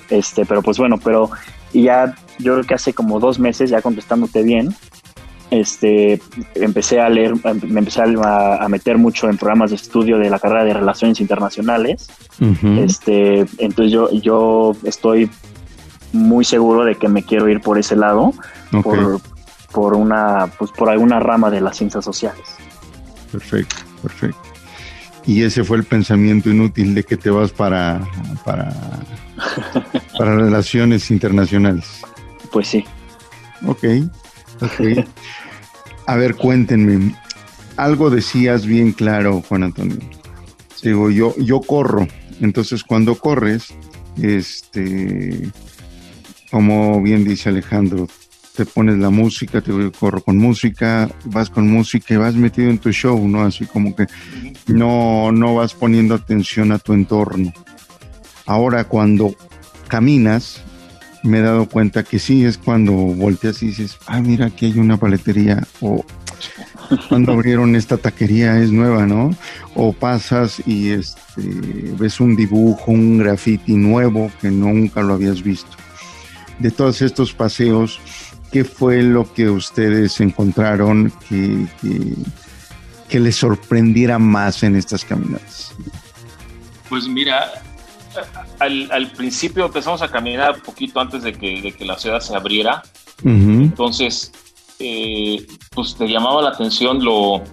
Este, 0.09 0.45
pero 0.45 0.61
pues 0.61 0.77
bueno, 0.77 0.97
pero 0.97 1.29
y 1.73 1.83
ya 1.83 2.15
yo 2.39 2.53
creo 2.53 2.63
que 2.65 2.73
hace 2.73 2.93
como 2.93 3.19
dos 3.19 3.39
meses, 3.39 3.69
ya 3.69 3.81
contestándote 3.81 4.43
bien, 4.43 4.75
este, 5.51 6.21
empecé 6.55 7.01
a 7.01 7.09
leer, 7.09 7.33
me 7.63 7.79
empecé 7.79 8.01
a, 8.01 8.67
meter 8.69 8.97
mucho 8.97 9.29
en 9.29 9.37
programas 9.37 9.71
de 9.71 9.77
estudio 9.77 10.17
de 10.17 10.29
la 10.29 10.39
carrera 10.39 10.63
de 10.63 10.73
Relaciones 10.73 11.19
Internacionales. 11.19 12.07
este, 12.77 13.45
entonces 13.57 13.91
yo, 13.91 14.11
yo 14.11 14.75
estoy 14.83 15.29
muy 16.13 16.45
seguro 16.45 16.85
de 16.85 16.95
que 16.95 17.07
me 17.07 17.23
quiero 17.23 17.49
ir 17.49 17.61
por 17.61 17.77
ese 17.77 17.95
lado, 17.95 18.33
por, 18.83 19.21
por, 19.71 19.93
una, 19.95 20.47
pues 20.57 20.71
por 20.71 20.89
alguna 20.89 21.19
rama 21.19 21.49
de 21.49 21.61
las 21.61 21.77
ciencias 21.77 22.05
sociales. 22.05 22.45
Perfecto, 23.31 23.75
perfecto. 24.01 24.39
Y 25.25 25.43
ese 25.43 25.63
fue 25.63 25.77
el 25.77 25.83
pensamiento 25.83 26.49
inútil 26.49 26.95
de 26.95 27.03
que 27.03 27.17
te 27.17 27.29
vas 27.29 27.51
para, 27.51 28.01
para, 28.45 28.73
para 30.17 30.35
relaciones 30.35 31.11
internacionales. 31.11 32.01
Pues 32.51 32.67
sí. 32.67 32.85
Ok, 33.65 33.83
ok. 34.61 35.05
A 36.05 36.15
ver, 36.15 36.35
cuéntenme. 36.35 37.15
Algo 37.77 38.09
decías 38.09 38.65
bien 38.65 38.91
claro, 38.91 39.43
Juan 39.47 39.63
Antonio. 39.63 39.99
Digo, 40.81 41.09
yo, 41.11 41.35
yo 41.37 41.61
corro. 41.61 42.07
Entonces, 42.41 42.83
cuando 42.83 43.15
corres, 43.15 43.73
este, 44.21 45.49
como 46.51 47.01
bien 47.01 47.23
dice 47.23 47.49
Alejandro, 47.49 48.07
te 48.55 48.65
pones 48.65 48.97
la 48.97 49.09
música, 49.09 49.61
te 49.61 49.71
corro 49.91 50.21
con 50.21 50.37
música, 50.37 51.09
vas 51.25 51.49
con 51.49 51.69
música 51.69 52.13
y 52.13 52.17
vas 52.17 52.35
metido 52.35 52.69
en 52.69 52.77
tu 52.77 52.91
show, 52.91 53.25
¿no? 53.27 53.43
Así 53.43 53.65
como 53.65 53.95
que 53.95 54.05
no, 54.67 55.31
no 55.31 55.55
vas 55.55 55.73
poniendo 55.73 56.15
atención 56.15 56.71
a 56.71 56.79
tu 56.79 56.93
entorno. 56.93 57.53
Ahora 58.49 58.83
cuando 58.83 59.35
caminas, 59.87 60.63
me 61.21 61.37
he 61.37 61.41
dado 61.41 61.69
cuenta 61.69 62.03
que 62.03 62.17
sí, 62.17 62.45
es 62.45 62.57
cuando 62.57 62.93
volteas 62.93 63.61
y 63.61 63.67
dices, 63.67 63.99
ah, 64.07 64.21
mira, 64.21 64.47
aquí 64.47 64.65
hay 64.65 64.79
una 64.79 64.97
paletería, 64.97 65.67
o 65.81 66.03
cuando 67.09 67.33
abrieron 67.33 67.75
esta 67.75 67.97
taquería 67.97 68.57
es 68.57 68.71
nueva, 68.71 69.05
¿no? 69.05 69.29
O 69.75 69.93
pasas 69.93 70.63
y 70.65 70.89
este, 70.89 71.43
ves 71.99 72.19
un 72.19 72.35
dibujo, 72.35 72.91
un 72.91 73.19
graffiti 73.19 73.73
nuevo 73.73 74.31
que 74.41 74.49
nunca 74.49 75.01
lo 75.01 75.13
habías 75.13 75.43
visto. 75.43 75.77
De 76.57 76.71
todos 76.71 77.03
estos 77.03 77.33
paseos, 77.33 78.01
¿qué 78.51 78.63
fue 78.63 79.03
lo 79.03 79.31
que 79.31 79.47
ustedes 79.47 80.19
encontraron 80.21 81.13
que, 81.29 81.67
que, 83.07 83.19
les 83.19 83.35
sorprendiera 83.35 84.17
más 84.17 84.63
en 84.63 84.75
estas 84.75 85.05
caminatas? 85.05 85.71
Pues 86.89 87.07
mira, 87.07 87.61
al, 88.59 89.11
principio 89.11 89.65
empezamos 89.65 90.01
a 90.01 90.09
caminar 90.09 90.55
un 90.55 90.61
poquito 90.61 90.99
antes 90.99 91.23
de 91.23 91.33
que, 91.33 91.73
la 91.85 91.97
ciudad 91.97 92.19
se 92.19 92.35
abriera. 92.35 92.83
Entonces, 93.23 94.31
eh, 94.79 95.45
pues 95.71 95.95
te 95.95 96.07
llamaba 96.07 96.41
la 96.41 96.49
atención 96.49 97.03
lo, 97.03 97.43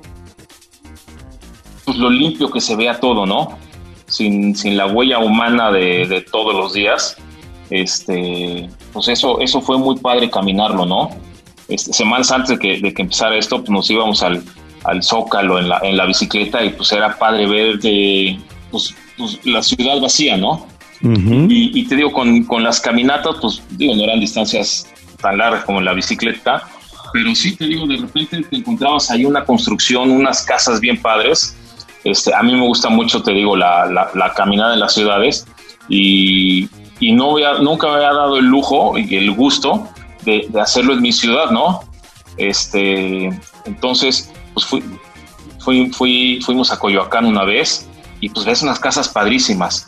pues 1.84 1.96
lo 1.98 2.10
limpio 2.10 2.50
que 2.50 2.60
se 2.60 2.76
vea 2.76 3.00
todo, 3.00 3.26
¿no? 3.26 3.58
Sin, 4.06 4.54
la 4.76 4.86
huella 4.86 5.18
humana 5.18 5.70
de, 5.72 6.25
todos 6.30 6.54
los 6.54 6.72
días. 6.72 7.16
Este, 7.70 8.70
pues 8.92 9.08
eso, 9.08 9.40
eso 9.40 9.60
fue 9.60 9.76
muy 9.76 9.96
padre 9.98 10.30
caminarlo, 10.30 10.86
¿no? 10.86 11.10
Este, 11.68 11.92
semanas 11.92 12.30
antes 12.30 12.50
de 12.50 12.58
que, 12.58 12.80
de 12.80 12.94
que 12.94 13.02
empezara 13.02 13.36
esto, 13.36 13.58
pues 13.58 13.70
nos 13.70 13.90
íbamos 13.90 14.22
al, 14.22 14.44
al 14.84 15.02
Zócalo 15.02 15.58
en 15.58 15.68
la, 15.68 15.80
en 15.82 15.96
la 15.96 16.06
bicicleta 16.06 16.64
y 16.64 16.70
pues 16.70 16.92
era 16.92 17.18
padre 17.18 17.48
ver 17.48 17.78
de, 17.80 18.38
pues, 18.70 18.94
pues 19.16 19.38
la 19.44 19.62
ciudad 19.62 20.00
vacía, 20.00 20.37
¿no? 20.37 20.66
y, 21.00 21.87
te 21.87 21.96
digo, 21.96 22.12
con, 22.12 22.44
con, 22.44 22.62
las 22.64 22.80
caminatas, 22.80 23.37
pues 23.40 23.62
digo, 23.70 23.94
no 23.94 24.04
eran 24.04 24.18
distancias 24.18 24.87
tan 25.20 25.38
largas 25.38 25.64
como 25.64 25.80
la 25.80 25.92
bicicleta, 25.92 26.68
pero 27.12 27.35
sí 27.35 27.56
te 27.56 27.66
digo, 27.66 27.87
de 27.87 27.99
repente 27.99 28.42
te 28.42 28.56
encontrabas 28.56 29.11
ahí 29.11 29.25
una 29.25 29.44
construcción, 29.44 30.11
unas 30.11 30.42
casas 30.44 30.80
bien 30.80 31.00
padres. 31.00 31.56
Este, 32.04 32.35
a 32.35 32.42
mí 32.42 32.54
me 32.54 32.66
gusta 32.66 32.88
mucho, 32.88 33.23
te 33.23 33.32
digo, 33.32 33.56
la, 33.56 34.11
la, 34.14 34.32
caminada 34.35 34.75
en 34.75 34.80
las 34.80 34.94
ciudades 34.94 35.46
y, 35.88 36.68
y 37.00 37.12
no 37.12 37.32
había, 37.32 37.54
nunca 37.54 37.88
me 37.88 37.94
había 37.94 38.12
dado 38.12 38.38
el 38.38 38.46
lujo 38.46 38.96
y 38.96 39.16
el 39.16 39.32
gusto 39.32 39.88
de, 40.25 40.46
de, 40.49 40.61
hacerlo 40.61 40.94
en 40.94 41.02
mi 41.02 41.12
ciudad, 41.12 41.50
¿no? 41.50 41.82
Este, 42.37 43.30
entonces, 43.64 44.32
pues 44.54 44.66
fui, 44.66 44.85
fui, 45.58 45.90
fui, 45.90 46.40
fuimos 46.44 46.73
a 46.73 46.78
Coyoacán 46.78 47.26
una 47.26 47.44
vez 47.44 47.88
y 48.20 48.28
pues 48.28 48.46
ves 48.46 48.62
unas 48.62 48.78
casas 48.78 49.08
padrísimas. 49.08 49.87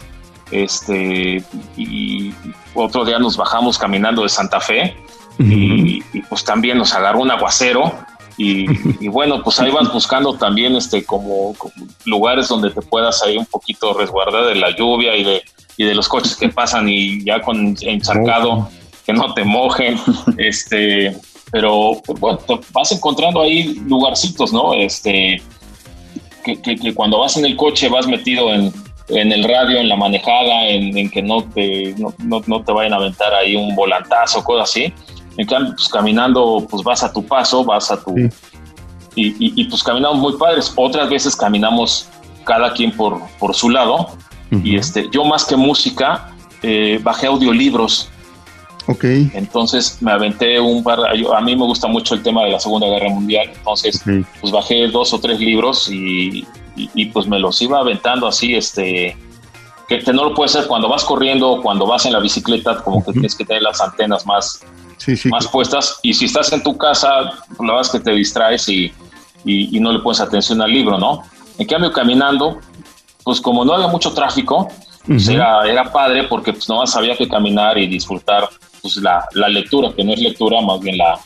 Este, 0.51 1.45
y 1.77 2.33
otro 2.75 3.05
día 3.05 3.19
nos 3.19 3.37
bajamos 3.37 3.77
caminando 3.79 4.23
de 4.23 4.31
Santa 4.31 4.61
Fe 4.61 4.97
y, 5.39 6.01
pues 6.29 6.43
también 6.43 6.79
nos 6.79 6.95
agarró 6.95 7.21
un 7.21 7.31
aguacero 7.31 7.93
y, 8.39 9.09
bueno, 9.09 9.43
pues 9.43 9.59
ahí 9.61 9.71
vas 9.71 9.93
buscando 9.93 10.35
también 10.35 10.77
este 10.77 11.05
como, 11.05 11.55
lugares 12.05 12.49
donde 12.49 12.71
te 12.71 12.81
puedas 12.83 13.23
ahí 13.23 13.37
un 13.37 13.47
poquito 13.47 13.93
resguardar 13.95 14.47
de 14.47 14.55
la 14.55 14.75
lluvia 14.77 15.17
y 15.17 15.25
de, 15.25 15.43
y 15.77 15.85
de 15.85 15.95
los 15.95 16.09
coches 16.09 16.37
que 16.37 16.49
pasan 16.49 16.89
y 16.89 17.25
ya 17.25 17.43
con 17.43 17.77
encharcado 17.81 18.71
que 19.05 19.13
no 19.13 19.35
te 19.35 19.43
mojen, 19.43 19.99
este, 20.39 21.17
pero 21.51 22.01
pues, 22.05 22.21
bueno, 22.21 22.39
te 22.39 22.61
vas 22.73 22.93
encontrando 22.93 23.41
ahí 23.41 23.75
lugarcitos, 23.87 24.53
¿no? 24.53 24.75
Este, 24.75 25.43
que, 26.45 26.95
cuando 26.95 27.19
vas 27.19 27.37
en 27.37 27.45
el 27.45 27.57
coche 27.57 27.89
vas 27.89 28.07
metido 28.07 28.53
en, 28.53 28.73
en 29.09 29.33
el 29.33 29.45
radio, 29.45 29.79
en 29.79 29.89
la 29.89 29.97
manejada, 29.97 30.69
en, 30.69 31.11
que 31.11 31.23
no 31.23 31.45
te, 31.45 31.95
no, 31.99 32.43
no, 32.47 32.63
te 32.63 32.73
vayan 32.73 32.93
a 32.93 32.97
aventar 32.97 33.35
ahí 33.35 33.57
un 33.57 33.75
volantazo, 33.75 34.43
cosas 34.45 34.71
así. 34.71 34.93
En 35.37 35.47
cambio, 35.47 35.75
pues 35.75 35.89
caminando, 35.89 36.67
pues 36.69 36.83
vas 36.83 37.03
a 37.03 37.13
tu 37.13 37.25
paso, 37.25 37.65
vas 37.65 37.91
a 37.91 38.03
tu... 38.03 38.15
Y, 39.15 39.35
y, 39.41 39.65
pues 39.65 39.83
caminamos 39.83 40.19
muy 40.19 40.37
padres. 40.37 40.73
Otras 40.77 41.11
veces 41.11 41.35
caminamos 41.35 42.09
cada 42.45 42.73
quien 42.73 42.93
por, 42.93 43.21
por 43.41 43.55
su 43.55 43.69
lado. 43.69 44.11
Y 44.51 44.77
este, 44.77 45.09
yo 45.13 45.25
más 45.25 45.45
que 45.45 45.57
música, 45.57 46.31
eh, 46.63 47.01
bajé 47.03 47.27
audiolibros 47.27 48.11
Ok. 48.89 49.05
Entonces 49.35 49.99
me 50.01 50.11
aventé 50.11 50.59
un 50.59 50.83
par, 50.83 50.99
a 51.01 51.41
mí 51.43 51.55
me 51.55 51.65
gusta 51.67 51.89
mucho 51.89 52.15
el 52.15 52.23
tema 52.23 52.45
de 52.45 52.53
la 52.53 52.59
Segunda 52.59 52.87
Guerra 52.87 53.11
Mundial, 53.11 53.51
entonces 53.55 54.03
pues 54.41 54.51
bajé 54.51 54.89
dos 54.89 55.13
o 55.13 55.21
tres 55.21 55.39
libros 55.39 55.91
y, 55.93 56.47
pues 57.13 57.27
me 57.27 57.39
los 57.39 57.61
iba 57.61 57.81
aventando 57.81 58.27
así, 58.27 58.55
este, 58.55 59.15
que, 59.89 60.01
no 60.15 60.25
lo 60.25 60.35
puedes 60.35 60.57
hacer 60.57 60.69
cuando 60.69 60.89
vas 60.89 61.05
corriendo 61.05 61.51
o 61.51 61.63
cuando 61.63 61.87
vas 61.87 62.07
en 62.07 62.15
la 62.15 62.19
bicicleta, 62.19 62.83
como 62.83 63.05
que 63.05 63.13
tienes 63.13 63.35
que 63.35 63.45
tener 63.45 63.63
las 63.63 63.79
antenas 63.83 64.25
más, 64.25 64.65
más 65.31 65.47
puestas 65.49 66.01
y 66.03 66.15
si 66.15 66.25
estás 66.25 66.51
en 66.55 66.63
tu 66.63 66.79
casa, 66.79 67.09
la 67.11 67.35
verdad 67.59 67.83
es 67.83 67.91
que 67.91 68.01
te 68.01 68.13
distraes 68.13 68.71
y, 68.71 68.91
no 69.45 69.93
le 69.93 69.99
pones 69.99 70.21
atención 70.21 70.63
al 70.63 70.73
libro, 70.73 70.97
¿no? 70.97 71.25
En 71.59 71.67
cambio, 71.67 71.93
caminando, 71.93 72.59
pues 73.23 73.39
como 73.39 73.67
no 73.67 73.75
había 73.75 73.89
mucho 73.89 74.15
tráfico, 74.15 74.67
pues 75.07 75.29
era, 75.29 75.69
era 75.69 75.93
padre 75.93 76.25
porque 76.25 76.55
pues 76.55 76.67
no 76.71 76.83
había 76.83 77.17
que 77.17 77.29
caminar 77.29 77.77
y 77.77 77.87
disfrutar 77.87 78.49
pues 78.81 78.97
la, 78.97 79.25
la, 79.35 79.49
lectura, 79.49 79.93
que 79.95 80.05
no 80.05 80.13
es 80.13 80.21
lectura, 80.21 80.61
más 80.61 80.81
bien 80.81 80.99
la, 80.99 81.19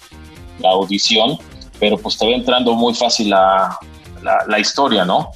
la, 0.60 0.70
audición, 0.70 1.38
pero 1.78 1.98
pues 1.98 2.18
te 2.18 2.26
va 2.26 2.32
entrando 2.32 2.74
muy 2.74 2.94
fácil 2.94 3.30
la, 3.30 3.78
la 4.22 4.58
historia, 4.58 5.04
¿no? 5.04 5.30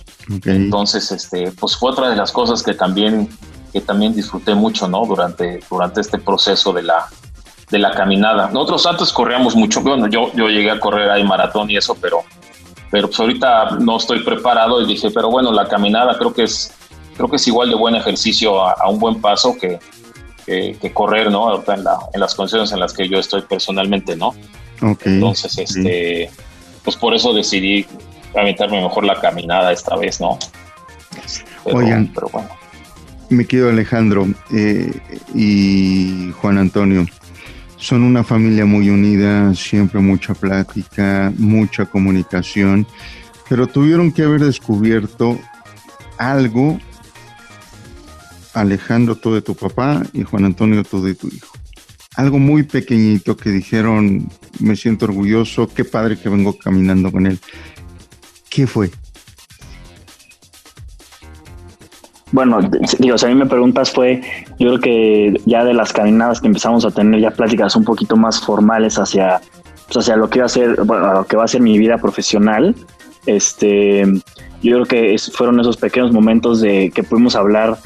Entonces, 0.45 1.11
este, 1.13 1.53
pues 1.53 1.77
fue 1.77 1.91
otra 1.91 2.11
de 2.11 2.17
las 2.17 2.33
cosas 2.33 2.63
que 2.63 2.75
también 2.75 3.29
que 3.77 3.83
también 3.83 4.15
disfruté 4.15 4.55
mucho, 4.55 4.89
¿no? 4.89 5.05
Durante, 5.05 5.61
durante 5.69 6.01
este 6.01 6.17
proceso 6.17 6.73
de 6.73 6.83
la, 6.83 7.09
de 7.71 7.79
la 7.79 7.91
caminada. 7.91 8.49
Nosotros 8.51 8.87
antes 8.87 9.13
corríamos 9.13 9.55
mucho, 9.55 9.83
bueno, 9.83 10.07
yo, 10.07 10.33
yo 10.33 10.49
llegué 10.49 10.71
a 10.71 10.81
correr 10.81 11.11
ahí 11.11 11.23
maratón 11.25 11.71
y 11.71 11.77
eso, 11.77 11.95
pero, 12.01 12.23
pero 12.91 13.09
pues 13.09 13.21
ahorita 13.21 13.73
no 13.81 13.99
estoy 13.99 14.21
preparado 14.21 14.81
y 14.81 14.87
dije, 14.87 15.11
pero 15.11 15.31
bueno, 15.31 15.53
la 15.53 15.69
caminada 15.69 16.17
creo 16.17 16.33
que 16.33 16.45
es, 16.45 16.73
creo 17.17 17.29
que 17.29 17.37
es 17.37 17.47
igual 17.49 17.69
de 17.69 17.75
buen 17.75 17.95
ejercicio 17.95 18.63
a, 18.63 18.89
un 18.89 18.99
buen 18.99 19.21
paso 19.21 19.55
que, 19.61 19.79
que, 20.47 20.93
correr, 20.95 21.31
¿no? 21.31 21.55
En, 21.55 21.63
en, 22.15 22.21
las 22.21 22.35
condiciones 22.35 22.73
en 22.73 22.81
las 22.81 22.93
que 22.93 23.09
yo 23.09 23.19
estoy 23.19 23.43
personalmente, 23.43 24.17
¿no? 24.17 24.35
Entonces, 24.81 25.59
este, 25.59 26.31
pues 26.85 26.97
por 26.97 27.15
eso 27.15 27.35
decidí 27.35 27.87
aventarme 28.35 28.81
mejor 28.81 29.05
la 29.05 29.21
caminada 29.21 29.73
esta 29.73 29.97
vez, 29.97 30.21
¿no? 30.21 30.39
Oigan, 31.65 32.11
pero 32.15 32.29
bueno. 32.29 32.49
Me 33.29 33.45
quedo 33.45 33.71
Alejandro 33.71 34.29
eh, 34.53 34.93
y 35.35 36.31
Juan 36.41 36.59
Antonio. 36.59 37.07
Son 37.77 38.03
una 38.03 38.23
familia 38.23 38.65
muy 38.65 38.89
unida, 38.89 39.53
siempre 39.55 40.01
mucha 40.01 40.35
plática, 40.35 41.33
mucha 41.37 41.87
comunicación, 41.87 42.87
pero 43.49 43.67
tuvieron 43.67 44.13
que 44.13 44.23
haber 44.23 44.45
descubierto 44.45 45.39
algo, 46.19 46.79
Alejandro, 48.57 49.17
tú 49.17 49.35
de 49.35 49.43
tu 49.43 49.55
papá 49.55 50.03
y 50.13 50.23
Juan 50.23 50.45
Antonio, 50.45 50.83
tú 50.83 51.03
de 51.03 51.15
tu 51.15 51.29
hijo. 51.29 51.55
Algo 52.17 52.39
muy 52.39 52.63
pequeñito 52.63 53.37
que 53.37 53.51
dijeron, 53.51 54.29
me 54.61 54.75
siento 54.75 55.05
orgulloso, 55.05 55.69
qué 55.69 55.85
padre 55.85 56.19
que 56.19 56.31
vengo 56.31 56.57
caminando 56.57 57.13
con 57.13 57.27
él. 57.27 57.39
¿Qué 58.49 58.67
fue? 58.67 58.91
Bueno, 62.33 62.59
digo, 62.99 63.19
si 63.19 63.27
a 63.27 63.29
mí 63.29 63.35
me 63.35 63.47
preguntas 63.47 63.91
fue, 63.91 64.23
yo 64.59 64.69
creo 64.69 64.81
que 64.81 65.41
ya 65.45 65.65
de 65.65 65.75
las 65.75 65.93
caminadas 65.93 66.41
que 66.41 66.49
empezamos 66.49 66.85
a 66.85 66.91
tener 66.91 67.21
ya 67.21 67.31
pláticas 67.31 67.77
un 67.77 67.85
poquito 67.85 68.17
más 68.17 68.41
formales 68.41 68.99
hacia, 68.99 69.41
pues, 69.87 69.99
hacia 69.99 70.17
lo 70.17 70.29
que 70.29 70.39
iba 70.39 70.47
a 70.47 70.49
ser, 70.49 70.83
bueno, 70.85 71.13
lo 71.13 71.27
que 71.27 71.37
va 71.37 71.45
a 71.45 71.49
ser 71.49 71.61
mi 71.61 71.79
vida 71.79 71.99
profesional, 71.99 72.75
este, 73.27 74.05
yo 74.63 74.85
creo 74.85 74.87
que 74.87 75.17
fueron 75.33 75.61
esos 75.61 75.77
pequeños 75.77 76.13
momentos 76.13 76.61
de 76.61 76.91
que 76.95 77.03
pudimos 77.03 77.37
hablar, 77.37 77.79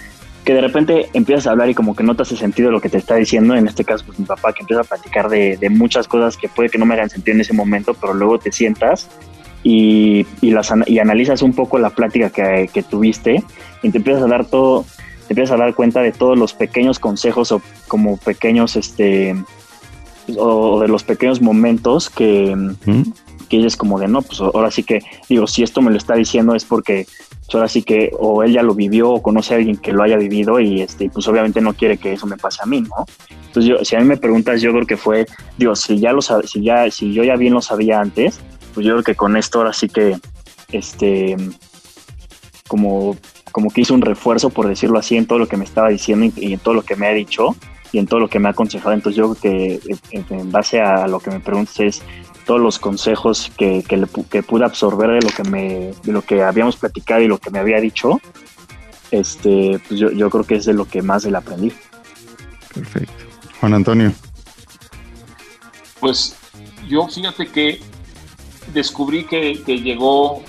que 0.45 0.55
de 0.55 0.61
repente 0.61 1.11
empiezas 1.13 1.47
a 1.47 1.51
hablar 1.51 1.69
y 1.69 1.75
como 1.75 1.95
que 1.95 2.03
no 2.03 2.17
te 2.17 2.23
hace 2.23 2.37
sentido 2.37 2.71
lo 2.71 2.81
que 2.81 2.89
te 2.89 2.99
está 2.99 3.17
diciendo, 3.17 3.55
en 3.55 3.67
este 3.67 3.85
caso 3.85 4.05
pues 4.07 4.19
mi 4.19 4.25
papá 4.25 4.53
que 4.53 4.63
empieza 4.63 4.83
a 4.83 4.85
platicar 4.85 5.29
de, 5.29 5.57
de 5.57 5.71
muchas 5.71 6.09
cosas 6.09 6.37
que 6.37 6.49
puede 6.49 6.71
que 6.71 6.79
no 6.79 6.87
me 6.87 6.95
hagan 6.95 7.11
sentido 7.11 7.35
en 7.35 7.43
ese 7.43 7.53
momento, 7.53 7.95
pero 7.95 8.15
luego 8.15 8.39
te 8.39 8.51
sientas 8.51 9.09
y, 9.63 10.27
y, 10.41 10.51
las, 10.51 10.73
y 10.87 10.99
analizas 10.99 11.43
un 11.43 11.53
poco 11.53 11.79
la 11.79 11.91
plática 11.91 12.31
que, 12.31 12.71
que, 12.73 12.83
tuviste 12.83 13.45
y 13.83 13.91
te 13.91 13.99
empiezas 13.99 14.23
a 14.23 14.27
dar 14.27 14.47
todo, 14.47 14.87
te 15.27 15.35
empiezas 15.35 15.55
a 15.55 15.59
dar 15.59 15.75
cuenta 15.75 16.01
de 16.01 16.13
todos 16.13 16.39
los 16.39 16.55
pequeños 16.55 16.99
consejos 16.99 17.53
o 17.53 17.61
como 17.87 18.17
pequeños, 18.17 18.77
este, 18.77 19.37
o 20.39 20.81
de 20.81 20.89
los 20.89 21.05
pequeños 21.05 21.43
momentos 21.43 22.09
que, 22.09 22.57
que 23.49 23.67
es 23.67 23.77
como 23.77 23.99
de, 23.99 24.09
no, 24.09 24.23
pues 24.23 24.41
ahora 24.41 24.71
sí 24.71 24.83
que, 24.83 25.01
digo, 25.29 25.47
si 25.47 25.63
esto 25.63 25.83
me 25.83 25.91
lo 25.91 25.99
está 25.99 26.15
diciendo 26.15 26.55
es 26.55 26.65
porque 26.65 27.07
ahora 27.59 27.69
sí 27.69 27.83
que 27.83 28.11
o 28.19 28.43
él 28.43 28.53
ya 28.53 28.63
lo 28.63 28.75
vivió 28.75 29.11
o 29.11 29.23
conoce 29.23 29.55
a 29.55 29.57
alguien 29.59 29.77
que 29.77 29.93
lo 29.93 30.03
haya 30.03 30.17
vivido 30.17 30.61
y 30.61 30.83
este, 30.83 31.11
pues 31.11 31.27
obviamente 31.29 31.61
no 31.61 31.75
quiere 31.75 31.99
que 31.99 32.13
eso 32.13 32.27
me 32.27 32.37
pase 32.37 32.61
a 32.63 32.67
mí, 32.67 32.83
¿no? 32.83 33.07
Entonces 33.47 33.65
yo, 33.65 33.85
si 33.85 33.97
a 33.97 33.99
mí 33.99 34.05
me 34.05 34.17
preguntas, 34.17 34.61
yo 34.61 34.73
creo 34.73 34.87
que 34.87 34.97
fue, 34.97 35.27
digo, 35.59 35.75
si 35.75 35.99
ya 35.99 36.13
lo 36.13 36.23
si 36.23 36.63
ya, 36.63 36.91
si 36.91 37.13
yo 37.13 37.25
ya 37.25 37.37
bien 37.37 37.55
lo 37.55 37.61
sabía 37.61 38.01
antes, 38.01 38.41
pues 38.75 38.87
yo 38.87 38.93
creo 38.93 39.03
que 39.03 39.15
con 39.15 39.37
esto 39.37 39.59
ahora 39.59 39.73
sí 39.73 39.89
que, 39.89 40.17
este, 40.71 41.37
como, 42.69 43.17
como 43.51 43.71
que 43.71 43.81
hizo 43.81 43.95
un 43.95 44.03
refuerzo, 44.03 44.51
por 44.51 44.69
decirlo 44.69 44.99
así, 44.99 45.17
en 45.17 45.27
todo 45.27 45.39
lo 45.39 45.49
que 45.49 45.57
me 45.57 45.65
estaba 45.65 45.89
diciendo 45.89 46.33
y, 46.37 46.53
en 46.53 46.61
todo 46.61 46.75
lo 46.75 46.83
que 46.83 46.97
me 46.97 47.09
ha 47.09 47.13
dicho 47.13 47.57
y 47.93 47.99
en 47.99 48.07
todo 48.07 48.21
lo 48.21 48.29
que 48.29 48.39
me 48.39 48.49
ha 48.49 48.53
aconsejado. 48.53 48.93
Entonces 48.93 49.17
yo 49.17 49.35
creo 49.35 49.53
que 49.53 49.93
eh, 50.13 50.25
en 50.31 50.53
base 50.53 50.81
a 50.81 51.09
lo 51.09 51.19
que 51.19 51.31
me 51.31 51.41
preguntas 51.41 51.81
es 51.81 52.03
todos 52.47 52.61
los 52.61 52.79
consejos 52.79 53.51
que, 53.57 53.85
que, 53.87 53.97
le, 53.97 54.07
que 54.31 54.43
pude 54.43 54.65
absorber 54.65 55.11
de 55.11 55.21
lo 55.21 55.29
que 55.29 55.45
me, 55.45 55.93
de 56.03 56.13
lo 56.13 56.23
que 56.23 56.43
habíamos 56.43 56.77
platicado 56.77 57.21
y 57.21 57.29
lo 57.29 57.39
que 57.39 57.51
me 57.51 57.59
había 57.59 57.81
dicho, 57.81 58.21
este, 59.11 59.81
pues 59.89 60.01
yo, 60.01 60.11
yo 60.11 60.31
creo 60.31 60.45
que 60.45 60.57
es 60.57 60.65
de 60.65 60.75
lo 60.75 60.87
que 60.87 61.03
más 61.03 61.25
le 61.25 61.37
aprendí. 61.37 61.73
Perfecto. 62.75 63.13
Juan 63.61 63.75
Antonio. 63.75 64.13
Pues 66.01 66.37
yo 66.89 67.07
fíjate 67.09 67.47
que 67.47 67.81
descubrí 68.73 69.25
que, 69.25 69.55
llegó 69.65 70.43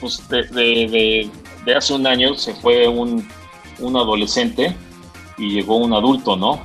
pues, 0.00 0.22
de, 0.28 1.30
hace 1.76 1.94
un 1.94 2.06
año, 2.06 2.34
se 2.34 2.54
fue 2.54 2.86
un, 2.88 3.26
adolescente 3.80 4.76
y 5.38 5.50
llegó 5.50 5.76
un 5.76 5.92
adulto, 5.92 6.36
¿no? 6.36 6.60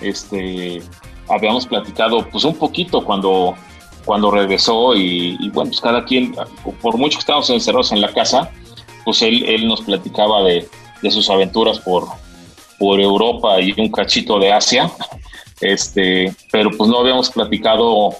Este, 0.00 0.82
habíamos 1.28 1.66
platicado 1.66 2.26
pues 2.30 2.44
un 2.44 2.56
poquito 2.56 3.04
cuando, 3.04 3.54
cuando 4.04 4.30
regresó 4.30 4.94
y, 4.94 5.36
bueno, 5.50 5.70
pues 5.70 5.80
cada 5.80 6.04
quien, 6.04 6.34
por 6.80 6.96
mucho 6.96 7.18
que 7.18 7.20
estábamos 7.20 7.50
encerrados 7.50 7.92
en 7.92 8.00
la 8.00 8.12
casa, 8.12 8.50
pues 9.04 9.22
él, 9.22 9.44
él 9.44 9.66
nos 9.66 9.82
platicaba 9.82 10.42
de, 10.42 10.68
sus 11.10 11.28
aventuras 11.28 11.78
por, 11.80 12.06
por 12.78 12.98
Europa 12.98 13.60
y 13.60 13.78
un 13.78 13.90
cachito 13.90 14.38
de 14.38 14.52
Asia, 14.52 14.90
este, 15.60 16.34
pero 16.50 16.70
pues 16.70 16.88
no 16.88 17.00
habíamos 17.00 17.30
platicado 17.30 18.14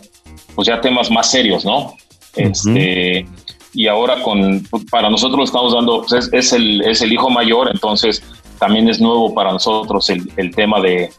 pues 0.55 0.69
ya 0.69 0.81
temas 0.81 1.11
más 1.11 1.31
serios, 1.31 1.64
¿no? 1.64 1.95
Este, 2.37 3.27
y 3.73 3.87
ahora 3.87 4.23
con, 4.23 4.62
para 4.90 5.09
nosotros 5.09 5.38
lo 5.38 5.45
estamos 5.45 5.73
dando, 5.73 6.05
pues 6.07 6.29
es, 6.33 6.53
el, 6.53 6.83
es 6.83 7.01
el 7.01 7.12
hijo 7.12 7.31
mayor, 7.31 7.71
entonces 7.73 8.23
también 8.59 8.88
es 8.88 9.01
nuevo 9.01 9.35
para 9.35 9.53
nosotros 9.53 10.11
el, 10.11 10.31
el 10.37 10.55
tema 10.55 10.81
de, 10.81 11.11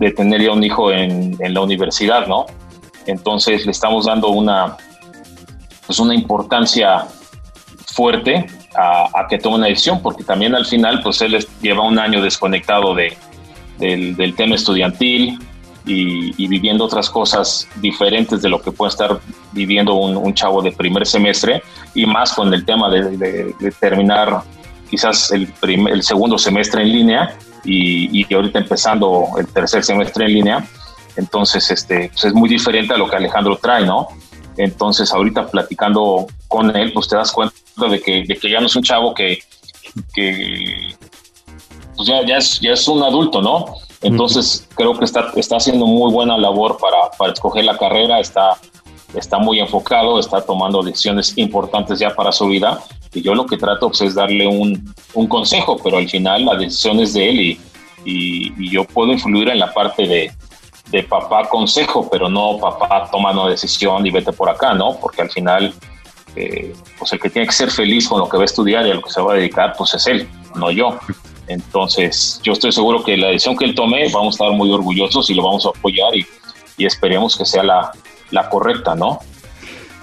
de, 0.00 0.10
tener 0.10 0.42
ya 0.42 0.52
un 0.52 0.64
hijo 0.64 0.90
en, 0.90 1.36
en, 1.38 1.54
la 1.54 1.60
universidad, 1.60 2.26
¿no? 2.26 2.46
Entonces 3.06 3.64
le 3.64 3.72
estamos 3.72 4.06
dando 4.06 4.28
una, 4.28 4.76
pues 5.86 5.98
una 5.98 6.14
importancia 6.14 7.06
fuerte 7.92 8.46
a, 8.76 9.26
que 9.28 9.38
tome 9.38 9.56
una 9.56 9.66
decisión, 9.66 10.00
porque 10.02 10.24
también 10.24 10.54
al 10.54 10.64
final, 10.64 11.02
pues 11.02 11.20
él 11.20 11.44
lleva 11.60 11.82
un 11.82 11.98
año 11.98 12.22
desconectado 12.22 12.94
de, 12.94 13.16
del, 13.78 14.34
tema 14.34 14.54
estudiantil, 14.54 15.38
y, 15.86 16.46
viviendo 16.46 16.84
otras 16.84 17.10
cosas 17.10 17.66
diferentes 17.80 18.42
de 18.42 18.48
lo 18.48 18.60
que 18.60 18.70
puede 18.70 18.90
estar 18.90 19.18
viviendo 19.52 19.94
un, 19.94 20.34
chavo 20.34 20.62
de 20.62 20.70
primer 20.70 21.06
semestre 21.06 21.62
y 21.94 22.06
más 22.06 22.34
con 22.34 22.52
el 22.54 22.64
tema 22.64 22.88
de, 22.90 23.54
terminar 23.80 24.42
quizás 24.88 25.32
el, 25.32 25.52
el 25.62 26.02
segundo 26.02 26.38
semestre 26.38 26.82
en 26.82 26.92
línea 26.92 27.36
y, 27.64 28.20
y, 28.20 28.34
ahorita 28.34 28.58
empezando 28.58 29.28
el 29.38 29.46
tercer 29.46 29.84
semestre 29.84 30.26
en 30.26 30.32
línea. 30.32 30.68
Entonces, 31.16 31.70
este, 31.70 32.08
pues 32.08 32.24
es 32.24 32.34
muy 32.34 32.48
diferente 32.48 32.94
a 32.94 32.96
lo 32.96 33.08
que 33.08 33.16
Alejandro 33.16 33.56
trae, 33.56 33.84
¿no? 33.84 34.08
Entonces, 34.56 35.12
ahorita 35.12 35.48
platicando 35.48 36.26
con 36.48 36.74
él, 36.76 36.92
pues 36.92 37.08
te 37.08 37.16
das 37.16 37.32
cuenta 37.32 37.54
de 37.88 38.00
que, 38.00 38.24
de 38.26 38.36
que 38.36 38.50
ya 38.50 38.60
no 38.60 38.66
es 38.66 38.76
un 38.76 38.82
chavo 38.82 39.14
que, 39.14 39.38
que 40.14 40.94
pues 41.96 42.08
ya, 42.08 42.24
ya, 42.24 42.38
es, 42.38 42.60
ya 42.60 42.72
es 42.72 42.88
un 42.88 43.02
adulto, 43.02 43.42
¿no? 43.42 43.66
Entonces, 44.02 44.66
creo 44.74 44.98
que 44.98 45.04
está, 45.04 45.32
está 45.36 45.56
haciendo 45.56 45.86
muy 45.86 46.10
buena 46.10 46.38
labor 46.38 46.78
para, 46.78 47.10
para 47.18 47.32
escoger 47.32 47.64
la 47.64 47.76
carrera, 47.76 48.18
está, 48.18 48.56
está 49.14 49.38
muy 49.38 49.60
enfocado, 49.60 50.18
está 50.18 50.40
tomando 50.40 50.82
decisiones 50.82 51.36
importantes 51.36 51.98
ya 51.98 52.10
para 52.14 52.32
su 52.32 52.46
vida. 52.46 52.82
Y 53.12 53.22
yo 53.22 53.34
lo 53.34 53.46
que 53.46 53.56
trato 53.56 53.88
pues, 53.88 54.02
es 54.02 54.14
darle 54.14 54.46
un, 54.46 54.94
un, 55.14 55.26
consejo, 55.26 55.78
pero 55.82 55.98
al 55.98 56.08
final 56.08 56.44
la 56.44 56.56
decisión 56.56 57.00
es 57.00 57.12
de 57.14 57.28
él 57.28 57.40
y, 57.40 57.60
y, 58.04 58.70
yo 58.70 58.84
puedo 58.84 59.12
influir 59.12 59.48
en 59.48 59.58
la 59.58 59.72
parte 59.72 60.06
de, 60.06 60.32
de, 60.90 61.02
papá 61.02 61.48
consejo, 61.48 62.08
pero 62.10 62.28
no 62.28 62.58
papá 62.58 63.08
toma 63.10 63.32
una 63.32 63.50
decisión 63.50 64.06
y 64.06 64.10
vete 64.10 64.32
por 64.32 64.48
acá, 64.48 64.74
¿no? 64.74 64.96
Porque 65.00 65.22
al 65.22 65.30
final, 65.30 65.74
eh, 66.36 66.72
pues 66.98 67.12
el 67.12 67.18
que 67.18 67.30
tiene 67.30 67.48
que 67.48 67.52
ser 67.52 67.70
feliz 67.70 68.08
con 68.08 68.20
lo 68.20 68.28
que 68.28 68.36
va 68.36 68.44
a 68.44 68.46
estudiar 68.46 68.86
y 68.86 68.92
a 68.92 68.94
lo 68.94 69.02
que 69.02 69.10
se 69.10 69.20
va 69.20 69.32
a 69.32 69.36
dedicar, 69.36 69.74
pues 69.76 69.92
es 69.94 70.06
él, 70.06 70.28
no 70.54 70.70
yo. 70.70 70.98
Entonces, 71.48 72.40
yo 72.44 72.52
estoy 72.52 72.70
seguro 72.70 73.02
que 73.02 73.16
la 73.16 73.26
decisión 73.26 73.56
que 73.56 73.64
él 73.64 73.74
tome, 73.74 74.08
vamos 74.12 74.34
a 74.40 74.44
estar 74.44 74.56
muy 74.56 74.70
orgullosos 74.70 75.28
y 75.30 75.34
lo 75.34 75.42
vamos 75.42 75.66
a 75.66 75.70
apoyar 75.70 76.16
y, 76.16 76.26
esperemos 76.78 77.36
que 77.36 77.44
sea 77.44 77.62
la, 77.62 78.48
correcta, 78.48 78.94
¿no? 78.94 79.18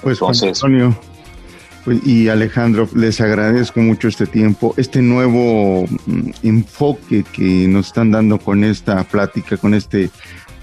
Pues 0.03 0.19
Entonces, 0.19 0.63
Antonio 0.63 0.95
pues, 1.87 2.05
y 2.05 2.27
Alejandro, 2.27 2.89
les 2.95 3.21
agradezco 3.21 3.79
mucho 3.79 4.09
este 4.09 4.27
tiempo, 4.27 4.73
este 4.75 5.01
nuevo 5.01 5.85
mm, 6.05 6.31
enfoque 6.43 7.23
que 7.23 7.65
nos 7.65 7.87
están 7.87 8.11
dando 8.11 8.39
con 8.39 8.65
esta 8.65 9.05
plática, 9.05 9.55
con 9.55 9.73
este 9.73 10.09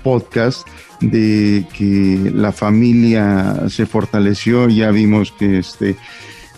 podcast 0.03 0.69
de 1.01 1.67
que 1.73 2.31
la 2.35 2.53
familia 2.53 3.71
se 3.71 3.87
fortaleció, 3.87 4.69
ya 4.69 4.91
vimos 4.91 5.33
que 5.33 5.61
este 5.61 5.97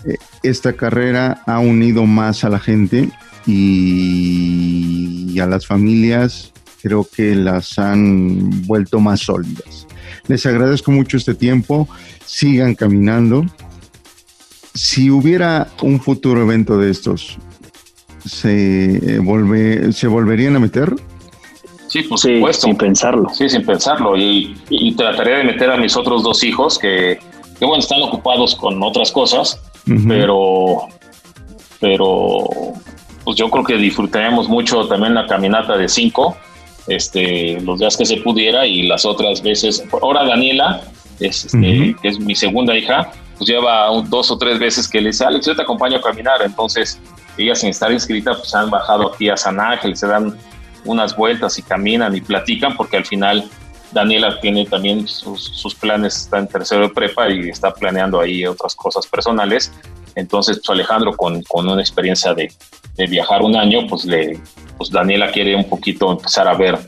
eh, 0.03 0.17
esta 0.43 0.73
carrera 0.73 1.43
ha 1.45 1.59
unido 1.59 2.05
más 2.05 2.43
a 2.43 2.49
la 2.49 2.59
gente 2.59 3.09
y, 3.45 5.39
a 5.39 5.45
las 5.45 5.65
familias 5.65 6.51
creo 6.81 7.07
que 7.09 7.35
las 7.35 7.79
han 7.79 8.67
vuelto 8.67 8.99
más 8.99 9.21
sólidas. 9.21 9.87
Les 10.27 10.45
agradezco 10.45 10.91
mucho 10.91 11.15
este 11.15 11.35
tiempo, 11.35 11.87
sigan 12.25 12.75
caminando. 12.75 13.45
Si 14.77 15.09
hubiera 15.09 15.69
un 15.81 15.99
futuro 15.99 16.43
evento 16.43 16.77
de 16.77 16.91
estos, 16.91 17.39
se, 18.23 19.15
eh, 19.15 19.19
volve, 19.19 19.91
se 19.91 20.07
volverían 20.07 20.55
a 20.55 20.59
meter. 20.59 20.93
Sí, 21.87 22.03
por 22.03 22.19
supuesto. 22.19 22.67
Sin 22.67 22.77
pensarlo. 22.77 23.27
Sí, 23.33 23.49
sin 23.49 23.65
pensarlo. 23.65 24.15
Y, 24.15 24.55
y, 24.69 24.93
trataría 24.93 25.37
de 25.37 25.45
meter 25.45 25.71
a 25.71 25.77
mis 25.77 25.97
otros 25.97 26.21
dos 26.21 26.43
hijos 26.43 26.77
que, 26.77 27.17
que 27.57 27.65
bueno, 27.65 27.79
están 27.79 28.03
ocupados 28.03 28.55
con 28.55 28.83
otras 28.83 29.11
cosas, 29.11 29.59
pero, 30.07 30.87
pero 31.79 32.45
pues 33.23 33.35
yo 33.35 33.49
creo 33.49 33.63
que 33.63 33.77
disfrutaremos 33.77 34.47
mucho 34.47 34.87
también 34.87 35.15
la 35.15 35.25
caminata 35.25 35.75
de 35.75 35.89
cinco, 35.89 36.37
este, 36.87 37.59
los 37.61 37.79
días 37.79 37.97
que 37.97 38.05
se 38.05 38.17
pudiera 38.17 38.67
y 38.67 38.83
las 38.83 39.05
otras 39.05 39.41
veces. 39.41 39.83
Ahora 40.03 40.23
Daniela, 40.23 40.81
este, 41.19 41.95
que 41.99 42.07
es 42.09 42.19
mi 42.19 42.35
segunda 42.35 42.77
hija, 42.77 43.11
pues 43.37 43.49
lleva 43.49 43.89
dos 44.05 44.31
o 44.31 44.37
tres 44.37 44.59
veces 44.59 44.87
que 44.87 44.99
le 44.99 45.09
dice, 45.09 45.25
Alex, 45.25 45.45
yo 45.45 45.55
te 45.55 45.61
acompaño 45.61 45.97
a 45.97 46.01
caminar. 46.01 46.41
Entonces, 46.41 46.99
ella 47.37 47.55
sin 47.55 47.69
estar 47.69 47.91
inscrita, 47.91 48.35
pues 48.35 48.53
han 48.55 48.69
bajado 48.69 49.13
aquí 49.13 49.29
a 49.29 49.37
San 49.37 49.59
Ángel, 49.59 49.95
se 49.95 50.07
dan 50.07 50.37
unas 50.85 51.15
vueltas 51.15 51.57
y 51.59 51.61
caminan 51.61 52.15
y 52.15 52.21
platican, 52.21 52.75
porque 52.75 52.97
al 52.97 53.05
final 53.05 53.49
Daniela 53.91 54.39
tiene 54.39 54.65
también 54.65 55.07
sus, 55.07 55.75
planes, 55.75 56.17
está 56.17 56.39
en 56.39 56.47
tercero 56.47 56.87
de 56.87 56.93
prepa 56.93 57.29
y 57.29 57.49
está 57.49 57.73
planeando 57.73 58.19
ahí 58.19 58.45
otras 58.45 58.75
cosas 58.75 59.05
personales. 59.05 59.71
Entonces, 60.15 60.57
pues 60.57 60.69
Alejandro, 60.71 61.15
con, 61.15 61.43
con 61.43 61.67
una 61.69 61.81
experiencia 61.81 62.33
de, 62.33 62.51
de, 62.95 63.07
viajar 63.07 63.43
un 63.43 63.55
año, 63.55 63.85
pues, 63.87 64.03
le, 64.05 64.39
pues 64.77 64.89
Daniela 64.89 65.31
quiere 65.31 65.55
un 65.55 65.69
poquito 65.69 66.11
empezar 66.11 66.47
a 66.47 66.55
ver 66.55 66.79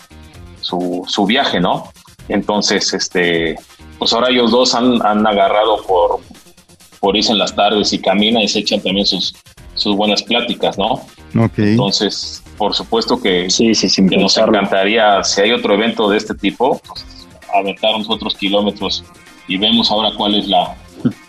su, 0.62 1.06
su 1.08 1.26
viaje, 1.26 1.60
¿no? 1.60 1.92
Entonces, 2.28 2.94
este, 2.94 3.56
pues 4.00 4.14
ahora 4.14 4.30
ellos 4.30 4.52
dos 4.52 4.74
han, 4.74 5.06
han 5.06 5.26
agarrado 5.28 5.84
por, 5.84 6.20
por 7.00 7.16
irse 7.16 7.32
en 7.32 7.38
las 7.38 7.56
tardes 7.56 7.94
y 7.94 8.00
caminan 8.00 8.44
y 8.44 8.48
se 8.48 8.60
echan 8.60 8.82
también 8.82 9.06
sus, 9.06 9.36
sus 9.76 9.96
buenas 9.96 10.24
pláticas, 10.24 10.78
¿no? 10.78 11.02
Okay. 11.46 11.72
Entonces, 11.72 12.44
por 12.58 12.74
supuesto 12.74 13.22
que, 13.22 13.50
sí, 13.50 13.74
sí, 13.76 13.88
que 14.08 14.18
nos 14.18 14.38
encantaría, 14.38 15.24
si 15.24 15.42
hay 15.42 15.52
otro 15.52 15.74
evento 15.74 16.10
de 16.10 16.18
este 16.18 16.34
tipo, 16.36 16.82
pues, 16.86 17.06
aventar 17.54 17.96
unos 17.96 18.10
otros 18.10 18.36
kilómetros 18.36 19.04
y 19.48 19.58
vemos 19.58 19.90
ahora 19.92 20.12
cuál 20.16 20.36
es 20.36 20.48
la 20.48 20.76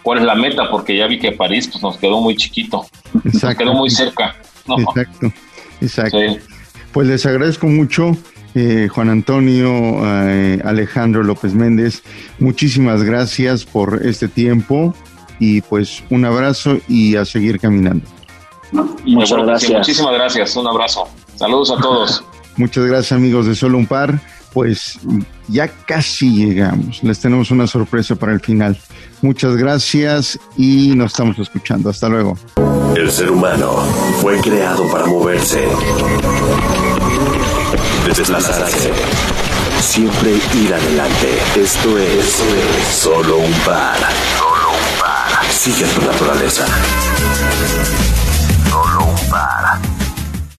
cuál 0.02 0.18
es 0.18 0.24
la 0.24 0.34
meta, 0.34 0.68
porque 0.68 0.96
ya 0.96 1.06
vi 1.06 1.18
que 1.18 1.30
París 1.32 1.68
pues, 1.70 1.82
nos 1.82 1.96
quedó 1.96 2.20
muy 2.20 2.36
chiquito, 2.36 2.84
exacto. 3.24 3.46
nos 3.46 3.54
quedó 3.56 3.74
muy 3.74 3.90
cerca. 3.90 4.36
Exacto, 4.78 5.32
exacto. 5.80 6.18
Pues 6.92 7.06
les 7.06 7.24
agradezco 7.26 7.66
mucho. 7.66 8.16
Eh, 8.56 8.88
Juan 8.90 9.10
Antonio, 9.10 9.70
eh, 10.28 10.60
Alejandro 10.64 11.22
López 11.22 11.54
Méndez, 11.54 12.02
muchísimas 12.40 13.04
gracias 13.04 13.64
por 13.64 14.04
este 14.04 14.26
tiempo 14.26 14.92
y 15.40 15.62
pues 15.62 16.04
un 16.10 16.24
abrazo 16.24 16.78
y 16.86 17.16
a 17.16 17.24
seguir 17.24 17.58
caminando. 17.58 18.06
Muchas 19.04 19.42
gracias. 19.42 19.72
muchísimas 19.72 20.14
gracias, 20.14 20.56
un 20.56 20.68
abrazo. 20.68 21.08
Saludos 21.34 21.72
a 21.72 21.80
todos. 21.80 22.24
Muchas 22.56 22.84
gracias 22.84 23.12
amigos 23.12 23.46
de 23.46 23.54
Solo 23.54 23.78
un 23.78 23.86
Par. 23.86 24.20
Pues 24.52 24.98
ya 25.48 25.68
casi 25.68 26.44
llegamos. 26.44 27.02
Les 27.02 27.20
tenemos 27.20 27.50
una 27.50 27.66
sorpresa 27.66 28.16
para 28.16 28.32
el 28.32 28.40
final. 28.40 28.76
Muchas 29.22 29.56
gracias 29.56 30.38
y 30.56 30.92
nos 30.96 31.12
estamos 31.12 31.38
escuchando. 31.38 31.88
Hasta 31.88 32.08
luego. 32.08 32.36
El 32.96 33.10
ser 33.10 33.30
humano 33.30 33.76
fue 34.20 34.38
creado 34.40 34.90
para 34.90 35.06
moverse, 35.06 35.68
desplazarse, 38.04 38.90
siempre 39.80 40.32
ir 40.60 40.74
adelante. 40.74 41.28
Esto 41.56 41.96
es 41.96 42.42
Solo 42.90 43.38
un 43.38 43.52
Par. 43.64 44.49
Sigue 45.60 45.84
tu 45.92 46.00
naturaleza. 46.00 46.64